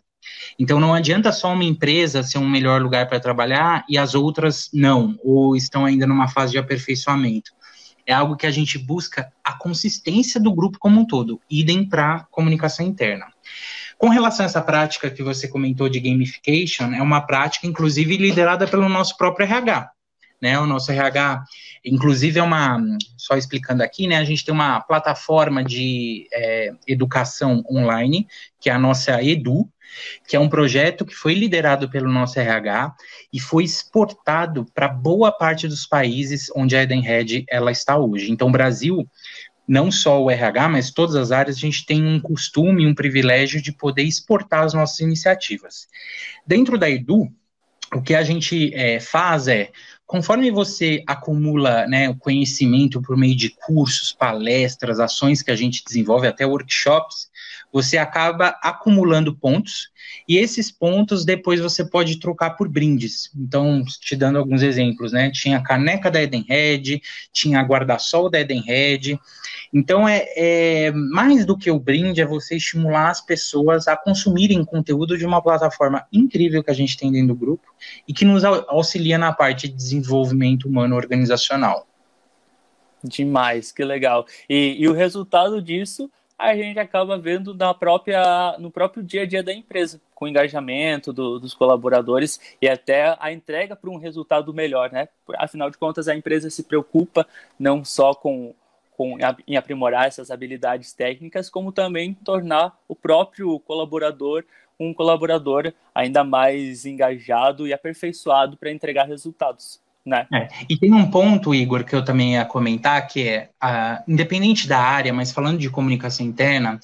Então, 0.58 0.80
não 0.80 0.92
adianta 0.92 1.30
só 1.30 1.52
uma 1.52 1.64
empresa 1.64 2.22
ser 2.22 2.38
um 2.38 2.48
melhor 2.48 2.82
lugar 2.82 3.08
para 3.08 3.20
trabalhar 3.20 3.84
e 3.88 3.96
as 3.96 4.14
outras 4.14 4.68
não, 4.72 5.16
ou 5.22 5.54
estão 5.54 5.84
ainda 5.84 6.06
numa 6.06 6.28
fase 6.28 6.52
de 6.52 6.58
aperfeiçoamento. 6.58 7.52
É 8.06 8.12
algo 8.12 8.36
que 8.36 8.46
a 8.46 8.50
gente 8.50 8.76
busca 8.78 9.32
a 9.42 9.56
consistência 9.56 10.40
do 10.40 10.52
grupo 10.52 10.78
como 10.78 11.00
um 11.00 11.06
todo, 11.06 11.40
idem 11.48 11.88
para 11.88 12.26
comunicação 12.30 12.84
interna. 12.84 13.26
Com 13.96 14.08
relação 14.08 14.44
a 14.44 14.46
essa 14.46 14.60
prática 14.60 15.08
que 15.08 15.22
você 15.22 15.48
comentou 15.48 15.88
de 15.88 16.00
gamification, 16.00 16.92
é 16.92 17.00
uma 17.00 17.20
prática, 17.20 17.66
inclusive, 17.66 18.16
liderada 18.16 18.66
pelo 18.66 18.88
nosso 18.88 19.16
próprio 19.16 19.46
RH 19.46 19.94
né? 20.44 20.58
O 20.60 20.66
nosso 20.66 20.92
RH, 20.92 21.42
inclusive, 21.84 22.38
é 22.38 22.42
uma, 22.42 22.80
só 23.16 23.36
explicando 23.36 23.82
aqui, 23.82 24.06
né? 24.06 24.16
A 24.16 24.24
gente 24.24 24.44
tem 24.44 24.54
uma 24.54 24.80
plataforma 24.80 25.62
de 25.62 26.26
é, 26.32 26.72
educação 26.86 27.62
online, 27.70 28.26
que 28.60 28.70
é 28.70 28.72
a 28.72 28.78
nossa 28.78 29.22
Edu, 29.22 29.68
que 30.26 30.36
é 30.36 30.40
um 30.40 30.48
projeto 30.48 31.04
que 31.04 31.14
foi 31.14 31.34
liderado 31.34 31.88
pelo 31.88 32.10
nosso 32.10 32.38
RH 32.38 32.94
e 33.32 33.38
foi 33.38 33.64
exportado 33.64 34.66
para 34.74 34.88
boa 34.88 35.30
parte 35.30 35.68
dos 35.68 35.86
países 35.86 36.50
onde 36.56 36.76
a 36.76 36.82
Edenred 36.82 37.44
ela 37.48 37.70
está 37.70 37.96
hoje. 37.96 38.30
Então, 38.30 38.48
o 38.48 38.52
Brasil, 38.52 39.08
não 39.68 39.90
só 39.90 40.22
o 40.22 40.30
RH, 40.30 40.68
mas 40.68 40.90
todas 40.90 41.14
as 41.14 41.30
áreas, 41.30 41.56
a 41.56 41.60
gente 41.60 41.86
tem 41.86 42.04
um 42.04 42.20
costume, 42.20 42.86
um 42.86 42.94
privilégio 42.94 43.60
de 43.62 43.72
poder 43.72 44.02
exportar 44.02 44.64
as 44.64 44.74
nossas 44.74 45.00
iniciativas. 45.00 45.86
Dentro 46.46 46.78
da 46.78 46.88
Edu, 46.88 47.30
o 47.94 48.02
que 48.02 48.14
a 48.14 48.22
gente 48.22 48.74
é, 48.74 48.98
faz 48.98 49.46
é 49.46 49.70
conforme 50.06 50.50
você 50.50 51.02
acumula 51.06 51.86
né, 51.86 52.08
o 52.08 52.14
conhecimento 52.14 53.00
por 53.00 53.16
meio 53.16 53.36
de 53.36 53.50
cursos, 53.50 54.12
palestras, 54.12 55.00
ações 55.00 55.42
que 55.42 55.50
a 55.50 55.56
gente 55.56 55.84
desenvolve, 55.84 56.26
até 56.26 56.46
workshops, 56.46 57.28
você 57.74 57.98
acaba 57.98 58.56
acumulando 58.62 59.34
pontos 59.34 59.90
e 60.28 60.38
esses 60.38 60.70
pontos 60.70 61.24
depois 61.24 61.58
você 61.58 61.84
pode 61.84 62.20
trocar 62.20 62.50
por 62.50 62.68
brindes. 62.68 63.32
Então, 63.36 63.84
te 64.00 64.14
dando 64.14 64.38
alguns 64.38 64.62
exemplos, 64.62 65.10
né? 65.10 65.28
Tinha 65.32 65.58
a 65.58 65.62
caneca 65.62 66.08
da 66.08 66.22
Edenred, 66.22 67.02
tinha 67.32 67.58
a 67.58 67.64
guarda-sol 67.64 68.30
da 68.30 68.38
Edenred. 68.38 69.18
Então, 69.72 70.08
é, 70.08 70.24
é 70.36 70.92
mais 70.92 71.44
do 71.44 71.58
que 71.58 71.68
o 71.68 71.80
brinde, 71.80 72.20
é 72.20 72.24
você 72.24 72.54
estimular 72.56 73.10
as 73.10 73.20
pessoas 73.20 73.88
a 73.88 73.96
consumirem 73.96 74.64
conteúdo 74.64 75.18
de 75.18 75.26
uma 75.26 75.42
plataforma 75.42 76.06
incrível 76.12 76.62
que 76.62 76.70
a 76.70 76.74
gente 76.74 76.96
tem 76.96 77.10
dentro 77.10 77.34
do 77.34 77.34
grupo 77.34 77.66
e 78.06 78.14
que 78.14 78.24
nos 78.24 78.44
auxilia 78.44 79.18
na 79.18 79.32
parte 79.32 79.66
de 79.66 79.74
desenvolvimento 79.74 80.68
humano 80.68 80.94
organizacional. 80.94 81.88
Demais, 83.02 83.72
que 83.72 83.84
legal. 83.84 84.24
E, 84.48 84.76
e 84.78 84.88
o 84.88 84.92
resultado 84.92 85.60
disso 85.60 86.08
a 86.38 86.54
gente 86.56 86.78
acaba 86.78 87.18
vendo 87.18 87.54
na 87.54 87.72
própria, 87.72 88.56
no 88.58 88.70
próprio 88.70 89.02
dia 89.02 89.22
a 89.22 89.26
dia 89.26 89.42
da 89.42 89.52
empresa, 89.52 90.00
com 90.14 90.24
o 90.24 90.28
engajamento 90.28 91.12
do, 91.12 91.38
dos 91.38 91.54
colaboradores 91.54 92.40
e 92.60 92.68
até 92.68 93.16
a 93.18 93.32
entrega 93.32 93.76
para 93.76 93.90
um 93.90 93.96
resultado 93.96 94.52
melhor, 94.52 94.90
né? 94.90 95.08
Afinal 95.36 95.70
de 95.70 95.78
contas, 95.78 96.08
a 96.08 96.14
empresa 96.14 96.50
se 96.50 96.64
preocupa 96.64 97.26
não 97.58 97.84
só 97.84 98.14
com, 98.14 98.54
com 98.96 99.16
em 99.46 99.56
aprimorar 99.56 100.06
essas 100.06 100.30
habilidades 100.30 100.92
técnicas, 100.92 101.48
como 101.48 101.72
também 101.72 102.14
tornar 102.14 102.76
o 102.88 102.96
próprio 102.96 103.58
colaborador 103.60 104.44
um 104.78 104.92
colaborador 104.92 105.72
ainda 105.94 106.24
mais 106.24 106.84
engajado 106.84 107.66
e 107.66 107.72
aperfeiçoado 107.72 108.56
para 108.56 108.72
entregar 108.72 109.04
resultados. 109.04 109.80
Né? 110.04 110.26
É. 110.32 110.48
E 110.68 110.76
tem 110.76 110.92
um 110.92 111.10
ponto, 111.10 111.54
Igor, 111.54 111.84
que 111.84 111.94
eu 111.94 112.04
também 112.04 112.34
ia 112.34 112.44
comentar, 112.44 113.06
que 113.06 113.26
é, 113.26 113.50
uh, 113.62 114.02
independente 114.06 114.68
da 114.68 114.78
área, 114.78 115.12
mas 115.14 115.32
falando 115.32 115.58
de 115.58 115.70
comunicação 115.70 116.26
interna, 116.26 116.78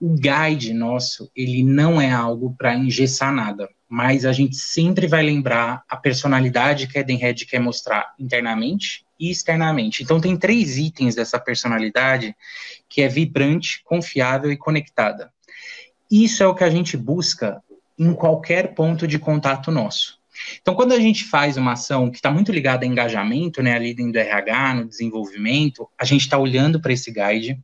o 0.00 0.14
guide 0.14 0.74
nosso, 0.74 1.30
ele 1.34 1.62
não 1.62 2.00
é 2.00 2.10
algo 2.10 2.54
para 2.58 2.74
engessar 2.74 3.32
nada, 3.32 3.68
mas 3.88 4.26
a 4.26 4.32
gente 4.32 4.56
sempre 4.56 5.06
vai 5.06 5.22
lembrar 5.22 5.84
a 5.88 5.96
personalidade 5.96 6.88
que 6.88 6.98
a 6.98 7.00
Edenred 7.00 7.46
quer 7.46 7.60
mostrar 7.60 8.12
internamente 8.18 9.06
e 9.18 9.30
externamente. 9.30 10.02
Então 10.02 10.20
tem 10.20 10.36
três 10.36 10.76
itens 10.76 11.14
dessa 11.14 11.38
personalidade 11.38 12.34
que 12.88 13.00
é 13.00 13.08
vibrante, 13.08 13.80
confiável 13.84 14.50
e 14.50 14.56
conectada. 14.56 15.32
Isso 16.10 16.42
é 16.42 16.46
o 16.46 16.54
que 16.54 16.64
a 16.64 16.70
gente 16.70 16.96
busca 16.96 17.62
em 17.98 18.12
qualquer 18.12 18.74
ponto 18.74 19.06
de 19.06 19.18
contato 19.18 19.70
nosso. 19.70 20.18
Então, 20.60 20.74
quando 20.74 20.92
a 20.92 20.98
gente 20.98 21.24
faz 21.24 21.56
uma 21.56 21.72
ação 21.72 22.10
que 22.10 22.16
está 22.16 22.30
muito 22.30 22.52
ligada 22.52 22.84
a 22.84 22.88
engajamento, 22.88 23.62
né, 23.62 23.74
ali 23.74 23.94
dentro 23.94 24.12
do 24.12 24.18
RH, 24.18 24.74
no 24.74 24.88
desenvolvimento, 24.88 25.88
a 25.98 26.04
gente 26.04 26.22
está 26.22 26.38
olhando 26.38 26.80
para 26.80 26.92
esse 26.92 27.12
guide, 27.12 27.58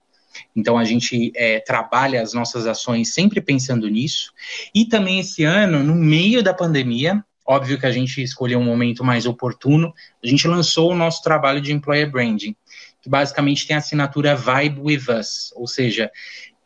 então 0.55 0.79
a 0.79 0.85
gente 0.85 1.33
é, 1.35 1.61
trabalha 1.61 2.23
as 2.23 2.33
nossas 2.33 2.67
ações 2.67 3.13
sempre 3.13 3.41
pensando 3.41 3.89
nisso. 3.89 4.33
E 4.75 4.85
também 4.85 5.21
esse 5.21 5.45
ano, 5.45 5.83
no 5.83 5.95
meio 5.95 6.43
da 6.43 6.55
pandemia, 6.55 7.25
óbvio 7.47 7.79
que 7.79 7.87
a 7.87 7.91
gente 7.91 8.23
escolheu 8.23 8.59
um 8.61 8.65
momento 8.65 9.03
mais 9.03 9.27
oportuno, 9.27 9.93
a 10.23 10.27
gente 10.27 10.47
lançou 10.47 10.93
o 10.93 10.97
nosso 10.97 11.23
trabalho 11.23 11.61
de 11.61 11.73
employer 11.73 12.11
branding, 12.11 12.55
que 13.03 13.09
basicamente 13.09 13.67
tem 13.67 13.75
a 13.75 13.81
assinatura 13.81 14.37
Vibe 14.37 14.81
with 14.81 15.05
Us, 15.19 15.53
ou 15.57 15.67
seja, 15.67 16.11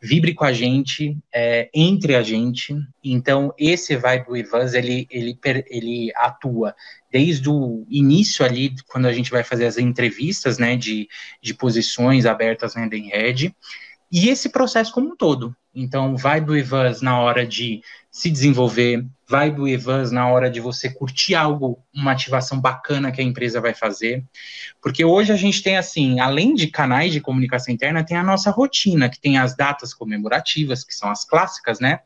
vibre 0.01 0.33
com 0.33 0.43
a 0.43 0.53
gente, 0.53 1.17
é, 1.33 1.69
entre 1.73 2.15
a 2.15 2.21
gente. 2.21 2.75
Então, 3.03 3.53
esse 3.57 3.95
Vibe 3.95 4.25
with 4.29 4.49
Us, 4.53 4.73
ele, 4.73 5.07
ele, 5.09 5.37
ele 5.69 6.11
atua 6.15 6.75
desde 7.11 7.49
o 7.49 7.85
início 7.89 8.45
ali, 8.45 8.75
quando 8.87 9.05
a 9.07 9.13
gente 9.13 9.31
vai 9.31 9.43
fazer 9.43 9.65
as 9.65 9.77
entrevistas, 9.77 10.57
né, 10.57 10.75
de, 10.75 11.07
de 11.41 11.53
posições 11.53 12.25
abertas 12.25 12.75
na 12.75 12.85
Edenred, 12.85 13.55
e 14.11 14.29
esse 14.29 14.49
processo 14.49 14.91
como 14.91 15.13
um 15.13 15.15
todo. 15.15 15.55
Então, 15.75 16.15
Vibe 16.15 16.51
with 16.51 16.69
Us 16.71 17.01
na 17.01 17.19
hora 17.19 17.45
de 17.45 17.81
se 18.09 18.31
desenvolver, 18.31 19.05
Vibe 19.27 19.59
with 19.59 19.87
Us 19.87 20.09
na 20.09 20.29
hora 20.29 20.49
de 20.49 20.61
você 20.61 20.89
curtir 20.89 21.35
algo, 21.35 21.83
uma 21.93 22.13
ativação 22.13 22.61
bacana 22.61 23.11
que 23.11 23.19
a 23.19 23.23
empresa 23.23 23.59
vai 23.59 23.73
fazer. 23.73 24.23
Porque 24.81 25.03
hoje 25.03 25.33
a 25.33 25.35
gente 25.35 25.61
tem, 25.61 25.75
assim, 25.75 26.21
além 26.21 26.53
de 26.53 26.67
canais 26.67 27.11
de 27.11 27.19
comunicação 27.19 27.73
interna, 27.73 28.05
tem 28.05 28.15
a 28.15 28.23
nossa 28.23 28.49
rotina, 28.51 29.09
que 29.09 29.19
tem 29.19 29.37
as 29.37 29.53
datas 29.53 29.93
comemorativas, 29.93 30.85
que 30.85 30.95
são 30.95 31.09
as 31.09 31.25
clássicas, 31.25 31.81
né? 31.81 31.99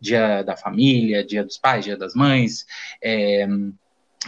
Dia 0.00 0.42
da 0.42 0.56
família, 0.56 1.26
dia 1.26 1.42
dos 1.42 1.58
pais, 1.58 1.84
dia 1.84 1.96
das 1.96 2.14
mães, 2.14 2.64
é, 3.02 3.48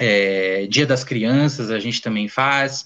é, 0.00 0.66
dia 0.66 0.86
das 0.86 1.04
crianças, 1.04 1.70
a 1.70 1.78
gente 1.78 2.02
também 2.02 2.26
faz. 2.26 2.84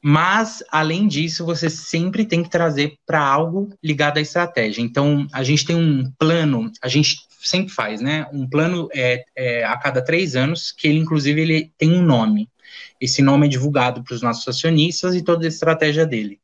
Mas, 0.00 0.62
além 0.70 1.08
disso, 1.08 1.44
você 1.44 1.68
sempre 1.68 2.24
tem 2.24 2.42
que 2.42 2.50
trazer 2.50 2.96
para 3.06 3.20
algo 3.20 3.68
ligado 3.82 4.18
à 4.18 4.20
estratégia. 4.20 4.80
Então, 4.80 5.26
a 5.32 5.42
gente 5.42 5.64
tem 5.64 5.76
um 5.76 6.10
plano, 6.18 6.70
a 6.80 6.88
gente 6.88 7.18
sempre 7.40 7.72
faz, 7.72 8.00
né? 8.00 8.26
Um 8.32 8.48
plano 8.48 8.88
é, 8.94 9.24
é 9.36 9.64
a 9.64 9.76
cada 9.76 10.02
três 10.02 10.36
anos, 10.36 10.70
que 10.72 10.86
ele, 10.86 10.98
inclusive, 10.98 11.40
ele 11.40 11.72
tem 11.76 11.92
um 11.92 12.02
nome. 12.02 12.48
Esse 13.00 13.20
nome 13.22 13.46
é 13.46 13.50
divulgado 13.50 14.02
para 14.04 14.14
os 14.14 14.22
nossos 14.22 14.46
acionistas 14.46 15.14
e 15.14 15.22
toda 15.22 15.44
a 15.44 15.48
estratégia 15.48 16.06
dele. 16.06 16.40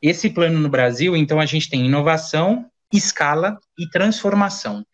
Esse 0.00 0.30
plano 0.30 0.58
no 0.58 0.68
Brasil, 0.68 1.16
então, 1.16 1.40
a 1.40 1.46
gente 1.46 1.68
tem 1.68 1.86
inovação, 1.86 2.70
escala 2.92 3.58
e 3.76 3.88
transformação. 3.88 4.86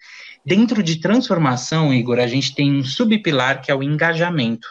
Dentro 0.45 0.83
de 0.83 0.97
transformação, 0.97 1.93
Igor, 1.93 2.19
a 2.19 2.27
gente 2.27 2.55
tem 2.55 2.73
um 2.73 2.83
subpilar 2.83 3.61
que 3.61 3.71
é 3.71 3.75
o 3.75 3.83
engajamento. 3.83 4.67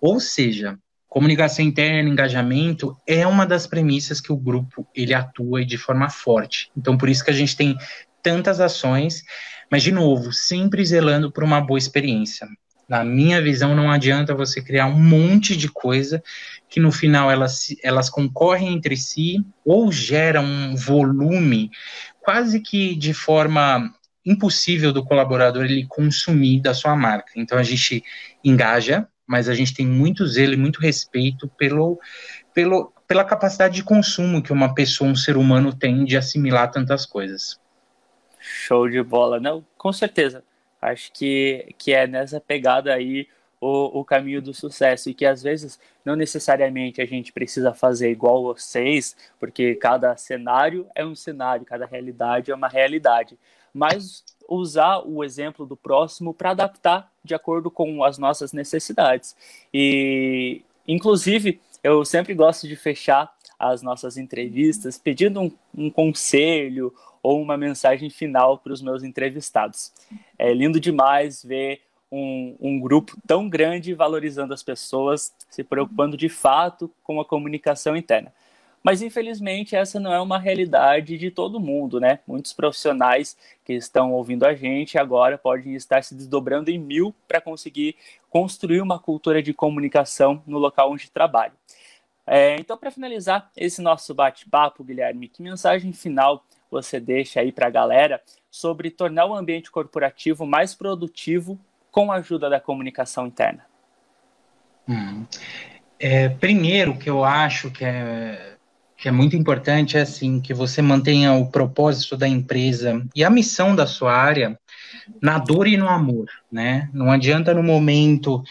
Ou 0.00 0.20
seja, 0.20 0.78
Comunicação 1.08 1.64
interna, 1.64 2.08
engajamento 2.08 2.96
é 3.06 3.26
uma 3.26 3.46
das 3.46 3.66
premissas 3.66 4.20
que 4.20 4.32
o 4.32 4.36
grupo 4.36 4.86
ele 4.94 5.14
atua 5.14 5.64
de 5.64 5.78
forma 5.78 6.10
forte. 6.10 6.70
Então, 6.76 6.98
por 6.98 7.08
isso 7.08 7.24
que 7.24 7.30
a 7.30 7.34
gente 7.34 7.56
tem 7.56 7.76
tantas 8.22 8.60
ações, 8.60 9.24
mas 9.70 9.82
de 9.82 9.90
novo, 9.90 10.32
sempre 10.32 10.84
zelando 10.84 11.32
por 11.32 11.42
uma 11.42 11.60
boa 11.60 11.78
experiência. 11.78 12.46
Na 12.88 13.04
minha 13.04 13.40
visão, 13.42 13.74
não 13.74 13.90
adianta 13.90 14.34
você 14.34 14.62
criar 14.62 14.86
um 14.86 14.98
monte 14.98 15.56
de 15.56 15.68
coisa 15.68 16.22
que 16.68 16.80
no 16.80 16.90
final 16.90 17.30
elas, 17.30 17.68
elas 17.82 18.08
concorrem 18.08 18.72
entre 18.72 18.96
si 18.96 19.44
ou 19.64 19.92
geram 19.92 20.44
um 20.44 20.74
volume 20.74 21.70
quase 22.20 22.60
que 22.60 22.94
de 22.94 23.12
forma 23.12 23.92
impossível 24.24 24.92
do 24.92 25.04
colaborador 25.04 25.64
ele 25.64 25.86
consumir 25.86 26.60
da 26.60 26.74
sua 26.74 26.94
marca. 26.96 27.32
Então 27.36 27.58
a 27.58 27.62
gente 27.62 28.02
engaja, 28.44 29.06
mas 29.28 29.46
a 29.46 29.54
gente 29.54 29.74
tem 29.74 29.86
muito 29.86 30.26
zelo 30.26 30.54
e 30.54 30.56
muito 30.56 30.80
respeito 30.80 31.46
pelo, 31.48 32.00
pelo, 32.54 32.90
pela 33.06 33.22
capacidade 33.22 33.74
de 33.74 33.84
consumo 33.84 34.42
que 34.42 34.52
uma 34.52 34.74
pessoa, 34.74 35.10
um 35.10 35.14
ser 35.14 35.36
humano 35.36 35.72
tem 35.72 36.02
de 36.06 36.16
assimilar 36.16 36.70
tantas 36.70 37.04
coisas. 37.04 37.60
Show 38.40 38.88
de 38.88 39.02
bola, 39.02 39.38
não? 39.38 39.62
Com 39.76 39.92
certeza. 39.92 40.42
Acho 40.80 41.12
que, 41.12 41.74
que 41.76 41.92
é 41.92 42.06
nessa 42.06 42.40
pegada 42.40 42.94
aí 42.94 43.28
o, 43.60 44.00
o 44.00 44.04
caminho 44.04 44.40
do 44.40 44.54
sucesso 44.54 45.10
e 45.10 45.14
que 45.14 45.26
às 45.26 45.42
vezes 45.42 45.78
não 46.04 46.16
necessariamente 46.16 47.02
a 47.02 47.04
gente 47.04 47.30
precisa 47.30 47.74
fazer 47.74 48.10
igual 48.10 48.42
vocês, 48.42 49.14
porque 49.38 49.74
cada 49.74 50.16
cenário 50.16 50.86
é 50.94 51.04
um 51.04 51.14
cenário, 51.14 51.66
cada 51.66 51.84
realidade 51.84 52.50
é 52.50 52.54
uma 52.54 52.68
realidade. 52.68 53.38
Mas 53.72 54.24
usar 54.48 55.02
o 55.06 55.22
exemplo 55.22 55.66
do 55.66 55.76
próximo 55.76 56.32
para 56.32 56.50
adaptar 56.50 57.12
de 57.22 57.34
acordo 57.34 57.70
com 57.70 58.02
as 58.02 58.16
nossas 58.16 58.52
necessidades. 58.52 59.36
E, 59.72 60.62
inclusive, 60.86 61.60
eu 61.82 62.04
sempre 62.04 62.34
gosto 62.34 62.66
de 62.66 62.74
fechar 62.74 63.32
as 63.58 63.82
nossas 63.82 64.16
entrevistas 64.16 64.98
pedindo 64.98 65.40
um, 65.40 65.52
um 65.76 65.90
conselho 65.90 66.94
ou 67.22 67.42
uma 67.42 67.56
mensagem 67.56 68.08
final 68.08 68.58
para 68.58 68.72
os 68.72 68.80
meus 68.80 69.02
entrevistados. 69.02 69.92
É 70.38 70.52
lindo 70.54 70.80
demais 70.80 71.42
ver 71.44 71.82
um, 72.10 72.56
um, 72.60 72.80
grupo 72.80 73.16
tão 73.26 73.48
grande 73.48 73.92
valorizando 73.92 74.54
as 74.54 74.62
pessoas, 74.62 75.34
se 75.50 75.62
preocupando 75.62 76.16
de 76.16 76.28
fato 76.28 76.90
com 77.02 77.20
a 77.20 77.24
comunicação 77.24 77.96
interna. 77.96 78.32
Mas 78.82 79.02
infelizmente 79.02 79.74
essa 79.74 79.98
não 79.98 80.12
é 80.12 80.20
uma 80.20 80.38
realidade 80.38 81.18
de 81.18 81.30
todo 81.30 81.60
mundo, 81.60 82.00
né? 82.00 82.20
Muitos 82.26 82.52
profissionais 82.52 83.36
que 83.64 83.72
estão 83.72 84.12
ouvindo 84.12 84.46
a 84.46 84.54
gente 84.54 84.98
agora 84.98 85.36
podem 85.36 85.74
estar 85.74 86.02
se 86.02 86.14
desdobrando 86.14 86.70
em 86.70 86.78
mil 86.78 87.14
para 87.26 87.40
conseguir 87.40 87.96
construir 88.30 88.80
uma 88.80 88.98
cultura 88.98 89.42
de 89.42 89.52
comunicação 89.52 90.42
no 90.46 90.58
local 90.58 90.92
onde 90.92 91.10
trabalham. 91.10 91.54
É, 92.30 92.56
então, 92.60 92.76
para 92.76 92.90
finalizar 92.90 93.50
esse 93.56 93.80
nosso 93.80 94.14
bate-papo, 94.14 94.84
Guilherme, 94.84 95.28
que 95.28 95.42
mensagem 95.42 95.94
final 95.94 96.44
você 96.70 97.00
deixa 97.00 97.40
aí 97.40 97.50
para 97.50 97.68
a 97.68 97.70
galera 97.70 98.22
sobre 98.50 98.90
tornar 98.90 99.24
o 99.24 99.34
ambiente 99.34 99.70
corporativo 99.70 100.46
mais 100.46 100.74
produtivo 100.74 101.58
com 101.90 102.12
a 102.12 102.16
ajuda 102.16 102.50
da 102.50 102.60
comunicação 102.60 103.26
interna? 103.26 103.64
Hum. 104.86 105.24
É, 105.98 106.28
primeiro, 106.28 106.98
que 106.98 107.08
eu 107.08 107.24
acho 107.24 107.70
que 107.70 107.84
é 107.84 108.57
que 108.98 109.06
é 109.06 109.12
muito 109.12 109.36
importante 109.36 109.96
é 109.96 110.00
assim 110.00 110.40
que 110.40 110.52
você 110.52 110.82
mantenha 110.82 111.32
o 111.32 111.48
propósito 111.48 112.16
da 112.16 112.26
empresa 112.26 113.00
e 113.14 113.22
a 113.22 113.30
missão 113.30 113.74
da 113.74 113.86
sua 113.86 114.12
área 114.12 114.58
na 115.22 115.38
dor 115.38 115.68
e 115.68 115.76
no 115.76 115.88
amor, 115.88 116.28
né? 116.50 116.90
Não 116.92 117.10
adianta 117.10 117.54
no 117.54 117.62
momento 117.62 118.42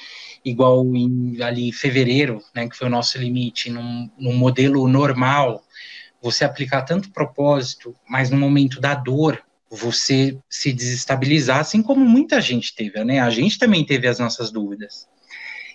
igual 0.46 0.86
em 0.96 1.42
ali 1.42 1.74
fevereiro, 1.74 2.42
né, 2.56 2.70
que 2.70 2.78
foi 2.78 2.88
o 2.88 2.90
nosso 2.90 3.18
limite, 3.18 3.70
num, 3.70 4.10
num 4.18 4.38
modelo 4.38 4.88
normal, 4.88 5.62
você 6.22 6.46
aplicar 6.46 6.84
tanto 6.84 7.12
propósito, 7.12 7.94
mas 8.10 8.30
no 8.30 8.38
momento 8.38 8.80
da 8.80 8.96
dor 8.96 9.44
você 9.70 10.38
se 10.50 10.72
desestabilizar, 10.72 11.60
assim 11.60 11.84
como 11.84 12.06
muita 12.06 12.40
gente 12.40 12.74
teve, 12.74 13.04
né? 13.04 13.20
A 13.20 13.30
gente 13.30 13.60
também 13.60 13.86
teve 13.86 14.08
as 14.08 14.18
nossas 14.18 14.50
dúvidas. 14.50 15.10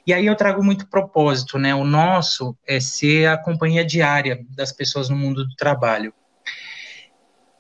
E 0.07 0.13
aí 0.13 0.27
eu 0.27 0.35
trago 0.35 0.65
muito 0.65 0.89
propósito, 0.89 1.59
né? 1.59 1.75
O 1.75 1.85
nosso 1.85 2.57
é 2.67 2.81
ser 2.81 3.29
a 3.29 3.39
companhia 3.39 3.85
diária 3.85 4.45
das 4.51 4.73
pessoas 4.73 5.09
no 5.09 5.17
mundo 5.17 5.47
do 5.47 5.55
trabalho. 5.55 6.13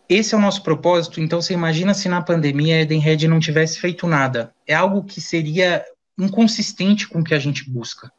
Esse 0.08 0.34
é 0.34 0.38
o 0.38 0.40
nosso 0.40 0.62
propósito, 0.62 1.20
então 1.20 1.40
você 1.40 1.54
imagina 1.54 1.94
se 1.94 2.08
na 2.08 2.20
pandemia 2.20 2.76
a 2.76 2.80
Edenred 2.80 3.28
não 3.28 3.38
tivesse 3.38 3.78
feito 3.78 4.06
nada. 4.06 4.52
É 4.66 4.74
algo 4.74 5.04
que 5.04 5.20
seria 5.20 5.84
inconsistente 6.18 7.08
com 7.08 7.20
o 7.20 7.24
que 7.24 7.34
a 7.34 7.38
gente 7.38 7.70
busca. 7.70 8.12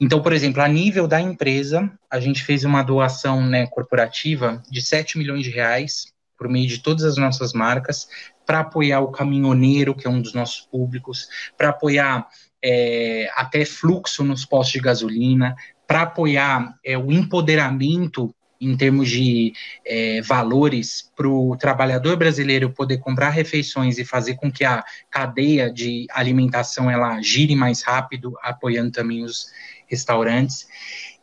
Então, 0.00 0.20
por 0.20 0.32
exemplo, 0.32 0.62
a 0.62 0.66
nível 0.66 1.06
da 1.06 1.20
empresa, 1.20 1.92
a 2.10 2.18
gente 2.18 2.42
fez 2.42 2.64
uma 2.64 2.82
doação 2.82 3.40
né, 3.46 3.66
corporativa 3.68 4.60
de 4.68 4.82
7 4.82 5.16
milhões 5.16 5.44
de 5.44 5.50
reais 5.50 6.12
por 6.36 6.48
meio 6.48 6.66
de 6.66 6.78
todas 6.78 7.04
as 7.04 7.16
nossas 7.16 7.52
marcas 7.52 8.08
para 8.44 8.60
apoiar 8.60 9.00
o 9.00 9.12
caminhoneiro, 9.12 9.94
que 9.94 10.06
é 10.06 10.10
um 10.10 10.20
dos 10.20 10.34
nossos 10.34 10.62
públicos, 10.62 11.28
para 11.56 11.68
apoiar 11.68 12.26
é, 12.62 13.30
até 13.34 13.64
fluxo 13.64 14.22
nos 14.24 14.44
postos 14.44 14.74
de 14.74 14.80
gasolina, 14.80 15.56
para 15.86 16.02
apoiar 16.02 16.74
é, 16.84 16.96
o 16.96 17.10
empoderamento 17.10 18.34
em 18.62 18.76
termos 18.76 19.10
de 19.10 19.52
é, 19.84 20.22
valores 20.22 21.10
para 21.16 21.28
o 21.28 21.56
trabalhador 21.56 22.16
brasileiro 22.16 22.70
poder 22.70 22.98
comprar 22.98 23.30
refeições 23.30 23.98
e 23.98 24.04
fazer 24.04 24.36
com 24.36 24.52
que 24.52 24.64
a 24.64 24.84
cadeia 25.10 25.68
de 25.68 26.06
alimentação 26.10 26.88
ela 26.88 27.20
gire 27.20 27.56
mais 27.56 27.82
rápido, 27.82 28.38
apoiando 28.40 28.92
também 28.92 29.24
os 29.24 29.50
restaurantes. 29.88 30.68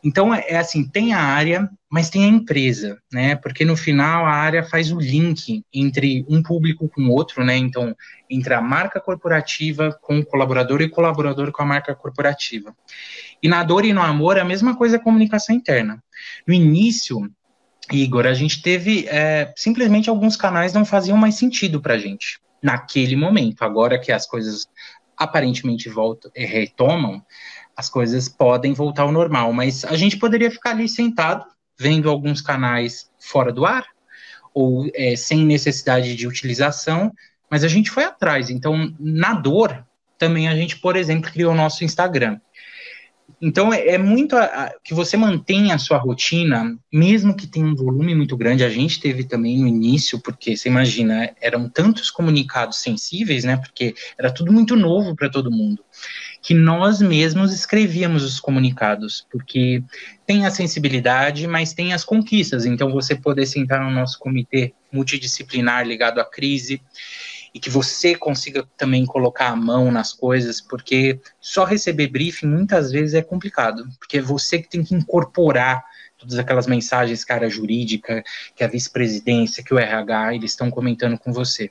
Então, 0.02 0.34
é, 0.34 0.44
é 0.48 0.56
assim, 0.56 0.86
tem 0.86 1.12
a 1.12 1.20
área, 1.20 1.68
mas 1.90 2.08
tem 2.08 2.24
a 2.24 2.28
empresa, 2.28 2.98
né? 3.12 3.36
Porque 3.36 3.64
no 3.64 3.76
final 3.76 4.24
a 4.24 4.30
área 4.30 4.62
faz 4.62 4.90
o 4.90 4.98
link 4.98 5.62
entre 5.72 6.24
um 6.28 6.42
público 6.42 6.88
com 6.88 7.02
o 7.02 7.10
outro, 7.10 7.44
né? 7.44 7.56
Então, 7.56 7.94
entre 8.28 8.54
a 8.54 8.60
marca 8.60 9.00
corporativa 9.00 9.96
com 10.00 10.18
o 10.18 10.24
colaborador 10.24 10.80
e 10.80 10.86
o 10.86 10.90
colaborador 10.90 11.52
com 11.52 11.62
a 11.62 11.66
marca 11.66 11.94
corporativa. 11.94 12.74
E 13.42 13.48
na 13.48 13.62
dor 13.62 13.84
e 13.84 13.92
no 13.92 14.02
amor, 14.02 14.36
é 14.36 14.40
a 14.40 14.44
mesma 14.44 14.76
coisa 14.76 14.96
a 14.96 15.00
comunicação 15.00 15.54
interna. 15.54 16.02
No 16.46 16.54
início, 16.54 17.30
Igor, 17.92 18.26
a 18.26 18.34
gente 18.34 18.62
teve 18.62 19.06
é, 19.08 19.52
simplesmente 19.56 20.08
alguns 20.08 20.36
canais 20.36 20.72
não 20.72 20.84
faziam 20.84 21.16
mais 21.16 21.34
sentido 21.34 21.80
para 21.80 21.94
a 21.94 21.98
gente 21.98 22.40
naquele 22.62 23.16
momento. 23.16 23.62
Agora 23.62 23.98
que 23.98 24.12
as 24.12 24.26
coisas 24.26 24.66
aparentemente 25.16 25.88
voltam, 25.90 26.30
eh, 26.34 26.46
retomam, 26.46 27.22
as 27.76 27.88
coisas 27.88 28.28
podem 28.28 28.72
voltar 28.72 29.02
ao 29.02 29.12
normal. 29.12 29.52
Mas 29.52 29.84
a 29.84 29.96
gente 29.96 30.16
poderia 30.16 30.50
ficar 30.50 30.70
ali 30.70 30.88
sentado, 30.88 31.44
vendo 31.78 32.10
alguns 32.10 32.40
canais 32.40 33.10
fora 33.18 33.52
do 33.52 33.64
ar, 33.64 33.84
ou 34.52 34.90
é, 34.94 35.16
sem 35.16 35.44
necessidade 35.44 36.14
de 36.14 36.26
utilização, 36.26 37.12
mas 37.50 37.64
a 37.64 37.68
gente 37.68 37.90
foi 37.90 38.04
atrás. 38.04 38.50
Então, 38.50 38.94
na 38.98 39.34
dor, 39.34 39.84
também 40.18 40.48
a 40.48 40.54
gente, 40.54 40.78
por 40.78 40.96
exemplo, 40.96 41.30
criou 41.30 41.52
o 41.52 41.56
nosso 41.56 41.84
Instagram. 41.84 42.38
Então, 43.40 43.72
é, 43.72 43.88
é 43.88 43.98
muito 43.98 44.36
a, 44.36 44.44
a, 44.44 44.74
que 44.84 44.92
você 44.92 45.16
mantenha 45.16 45.74
a 45.74 45.78
sua 45.78 45.96
rotina, 45.96 46.78
mesmo 46.92 47.34
que 47.34 47.46
tenha 47.46 47.64
um 47.64 47.74
volume 47.74 48.14
muito 48.14 48.36
grande. 48.36 48.64
A 48.64 48.68
gente 48.68 49.00
teve 49.00 49.24
também 49.24 49.58
no 49.58 49.66
início, 49.66 50.20
porque 50.20 50.56
você 50.56 50.68
imagina, 50.68 51.34
eram 51.40 51.68
tantos 51.68 52.10
comunicados 52.10 52.78
sensíveis, 52.78 53.44
né? 53.44 53.56
Porque 53.56 53.94
era 54.18 54.30
tudo 54.30 54.52
muito 54.52 54.76
novo 54.76 55.16
para 55.16 55.30
todo 55.30 55.50
mundo, 55.50 55.82
que 56.42 56.54
nós 56.54 57.00
mesmos 57.00 57.52
escrevíamos 57.52 58.22
os 58.22 58.40
comunicados, 58.40 59.26
porque 59.30 59.82
tem 60.26 60.46
a 60.46 60.50
sensibilidade, 60.50 61.46
mas 61.46 61.74
tem 61.74 61.92
as 61.92 62.04
conquistas. 62.04 62.64
Então, 62.64 62.90
você 62.90 63.14
poder 63.14 63.46
sentar 63.46 63.80
no 63.80 63.90
nosso 63.90 64.18
comitê 64.18 64.72
multidisciplinar 64.90 65.86
ligado 65.86 66.18
à 66.20 66.24
crise 66.24 66.80
e 67.52 67.60
que 67.60 67.68
você 67.68 68.14
consiga 68.14 68.66
também 68.76 69.04
colocar 69.04 69.48
a 69.48 69.56
mão 69.56 69.90
nas 69.90 70.12
coisas, 70.12 70.60
porque 70.60 71.20
só 71.40 71.64
receber 71.64 72.06
briefing 72.06 72.46
muitas 72.46 72.90
vezes 72.90 73.14
é 73.14 73.22
complicado, 73.22 73.88
porque 73.98 74.18
é 74.18 74.22
você 74.22 74.60
que 74.60 74.68
tem 74.68 74.82
que 74.82 74.94
incorporar 74.94 75.82
todas 76.16 76.38
aquelas 76.38 76.66
mensagens 76.66 77.24
que 77.24 77.32
a 77.32 77.36
área 77.36 77.48
jurídica, 77.48 78.22
que 78.54 78.62
a 78.62 78.68
vice-presidência, 78.68 79.64
que 79.64 79.72
o 79.72 79.78
RH, 79.78 80.34
eles 80.34 80.50
estão 80.52 80.70
comentando 80.70 81.18
com 81.18 81.32
você. 81.32 81.70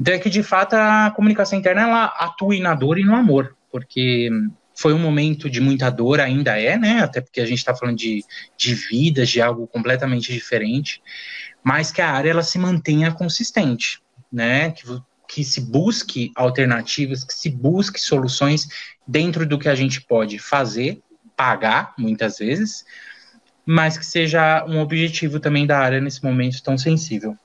Então 0.00 0.14
é 0.14 0.18
que, 0.18 0.30
de 0.30 0.42
fato, 0.42 0.74
a 0.74 1.12
comunicação 1.14 1.58
interna, 1.58 1.82
ela 1.82 2.04
atua 2.06 2.58
na 2.58 2.74
dor 2.74 2.98
e 2.98 3.04
no 3.04 3.14
amor, 3.14 3.54
porque 3.74 4.30
foi 4.72 4.94
um 4.94 4.98
momento 5.00 5.50
de 5.50 5.60
muita 5.60 5.90
dor, 5.90 6.20
ainda 6.20 6.56
é, 6.56 6.78
né? 6.78 7.00
Até 7.00 7.20
porque 7.20 7.40
a 7.40 7.46
gente 7.46 7.58
está 7.58 7.74
falando 7.74 7.96
de, 7.96 8.24
de 8.56 8.72
vidas, 8.72 9.28
de 9.28 9.42
algo 9.42 9.66
completamente 9.66 10.32
diferente, 10.32 11.02
mas 11.60 11.90
que 11.90 12.00
a 12.00 12.08
área 12.08 12.30
ela 12.30 12.42
se 12.44 12.56
mantenha 12.56 13.10
consistente 13.10 14.00
né? 14.34 14.72
Que, 14.72 14.82
que 15.28 15.44
se 15.44 15.60
busque 15.60 16.32
alternativas, 16.34 17.24
que 17.24 17.32
se 17.32 17.48
busque 17.48 18.00
soluções 18.00 18.68
dentro 19.06 19.46
do 19.46 19.58
que 19.58 19.68
a 19.68 19.74
gente 19.74 20.00
pode 20.00 20.38
fazer, 20.38 21.00
pagar 21.36 21.94
muitas 21.96 22.38
vezes, 22.38 22.84
mas 23.64 23.96
que 23.96 24.04
seja 24.04 24.64
um 24.66 24.80
objetivo 24.80 25.38
também 25.38 25.66
da 25.66 25.78
área 25.78 26.00
nesse 26.00 26.22
momento 26.22 26.62
tão 26.62 26.76
sensível. 26.76 27.36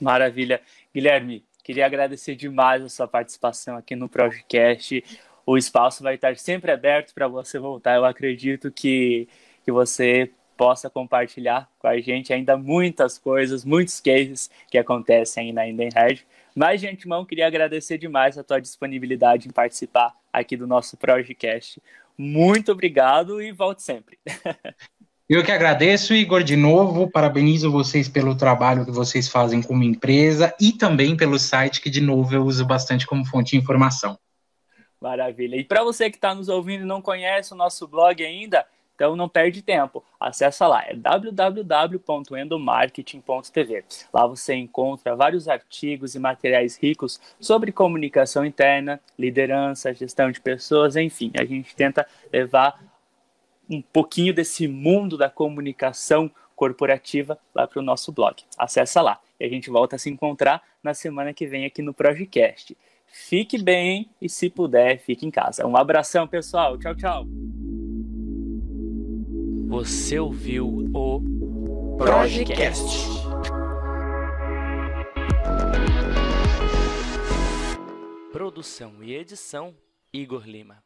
Maravilha. 0.00 0.60
Guilherme, 0.94 1.44
queria 1.62 1.86
agradecer 1.86 2.34
demais 2.34 2.82
a 2.82 2.88
sua 2.88 3.06
participação 3.06 3.76
aqui 3.76 3.94
no 3.94 4.08
podcast. 4.08 5.02
O 5.46 5.56
espaço 5.56 6.02
vai 6.02 6.16
estar 6.16 6.36
sempre 6.36 6.72
aberto 6.72 7.14
para 7.14 7.28
você 7.28 7.56
voltar. 7.56 7.94
Eu 7.94 8.04
acredito 8.04 8.70
que, 8.72 9.28
que 9.64 9.70
você 9.70 10.28
possa 10.56 10.90
compartilhar 10.90 11.70
com 11.78 11.86
a 11.86 12.00
gente 12.00 12.32
ainda 12.32 12.56
muitas 12.56 13.16
coisas, 13.16 13.64
muitos 13.64 14.00
cases 14.00 14.50
que 14.68 14.76
acontecem 14.76 15.46
aí 15.46 15.52
na 15.52 15.68
Indenhead. 15.68 16.26
Mas, 16.54 16.80
de 16.80 16.88
antemão, 16.88 17.24
queria 17.24 17.46
agradecer 17.46 17.96
demais 17.96 18.36
a 18.36 18.42
tua 18.42 18.60
disponibilidade 18.60 19.46
em 19.46 19.52
participar 19.52 20.12
aqui 20.32 20.56
do 20.56 20.66
nosso 20.66 20.96
podcast. 20.96 21.80
Muito 22.18 22.72
obrigado 22.72 23.40
e 23.40 23.52
volte 23.52 23.82
sempre. 23.82 24.18
Eu 25.28 25.42
que 25.44 25.50
agradeço, 25.50 26.14
Igor, 26.14 26.44
de 26.44 26.54
novo, 26.54 27.10
parabenizo 27.10 27.70
vocês 27.70 28.08
pelo 28.08 28.36
trabalho 28.36 28.84
que 28.84 28.92
vocês 28.92 29.28
fazem 29.28 29.60
como 29.60 29.82
empresa 29.82 30.54
e 30.60 30.72
também 30.72 31.16
pelo 31.16 31.36
site, 31.36 31.80
que, 31.80 31.90
de 31.90 32.00
novo, 32.00 32.32
eu 32.32 32.44
uso 32.44 32.64
bastante 32.64 33.04
como 33.04 33.24
fonte 33.24 33.50
de 33.50 33.56
informação. 33.56 34.16
Maravilha. 35.00 35.56
E 35.56 35.64
para 35.64 35.84
você 35.84 36.10
que 36.10 36.16
está 36.16 36.34
nos 36.34 36.48
ouvindo 36.48 36.82
e 36.82 36.86
não 36.86 37.02
conhece 37.02 37.52
o 37.52 37.56
nosso 37.56 37.86
blog 37.86 38.24
ainda, 38.24 38.66
então 38.96 39.14
não 39.14 39.28
perde 39.28 39.60
tempo, 39.60 40.02
acessa 40.18 40.66
lá, 40.66 40.82
é 40.86 40.94
www.endomarketing.tv. 40.94 43.84
Lá 44.10 44.26
você 44.26 44.54
encontra 44.54 45.14
vários 45.14 45.48
artigos 45.48 46.14
e 46.14 46.18
materiais 46.18 46.78
ricos 46.78 47.20
sobre 47.38 47.72
comunicação 47.72 48.42
interna, 48.44 48.98
liderança, 49.18 49.92
gestão 49.92 50.30
de 50.30 50.40
pessoas, 50.40 50.96
enfim, 50.96 51.30
a 51.38 51.44
gente 51.44 51.76
tenta 51.76 52.06
levar 52.32 52.82
um 53.68 53.82
pouquinho 53.82 54.32
desse 54.32 54.66
mundo 54.66 55.18
da 55.18 55.28
comunicação 55.28 56.30
corporativa 56.54 57.38
lá 57.54 57.66
para 57.66 57.80
o 57.80 57.82
nosso 57.82 58.10
blog. 58.10 58.42
Acessa 58.56 59.02
lá 59.02 59.20
e 59.38 59.44
a 59.44 59.48
gente 59.48 59.68
volta 59.68 59.96
a 59.96 59.98
se 59.98 60.08
encontrar 60.08 60.62
na 60.82 60.94
semana 60.94 61.34
que 61.34 61.46
vem 61.46 61.66
aqui 61.66 61.82
no 61.82 61.92
Projecast. 61.92 62.74
Fique 63.06 63.60
bem 63.60 64.10
e, 64.20 64.28
se 64.28 64.50
puder, 64.50 64.98
fique 64.98 65.26
em 65.26 65.30
casa. 65.30 65.66
Um 65.66 65.76
abração, 65.76 66.26
pessoal. 66.28 66.78
Tchau, 66.78 66.94
tchau. 66.94 67.26
Você 69.68 70.18
ouviu 70.18 70.90
o 70.94 71.96
Projecast. 71.98 73.16
Produção 78.32 79.02
e 79.02 79.14
edição 79.14 79.74
Igor 80.12 80.46
Lima. 80.46 80.85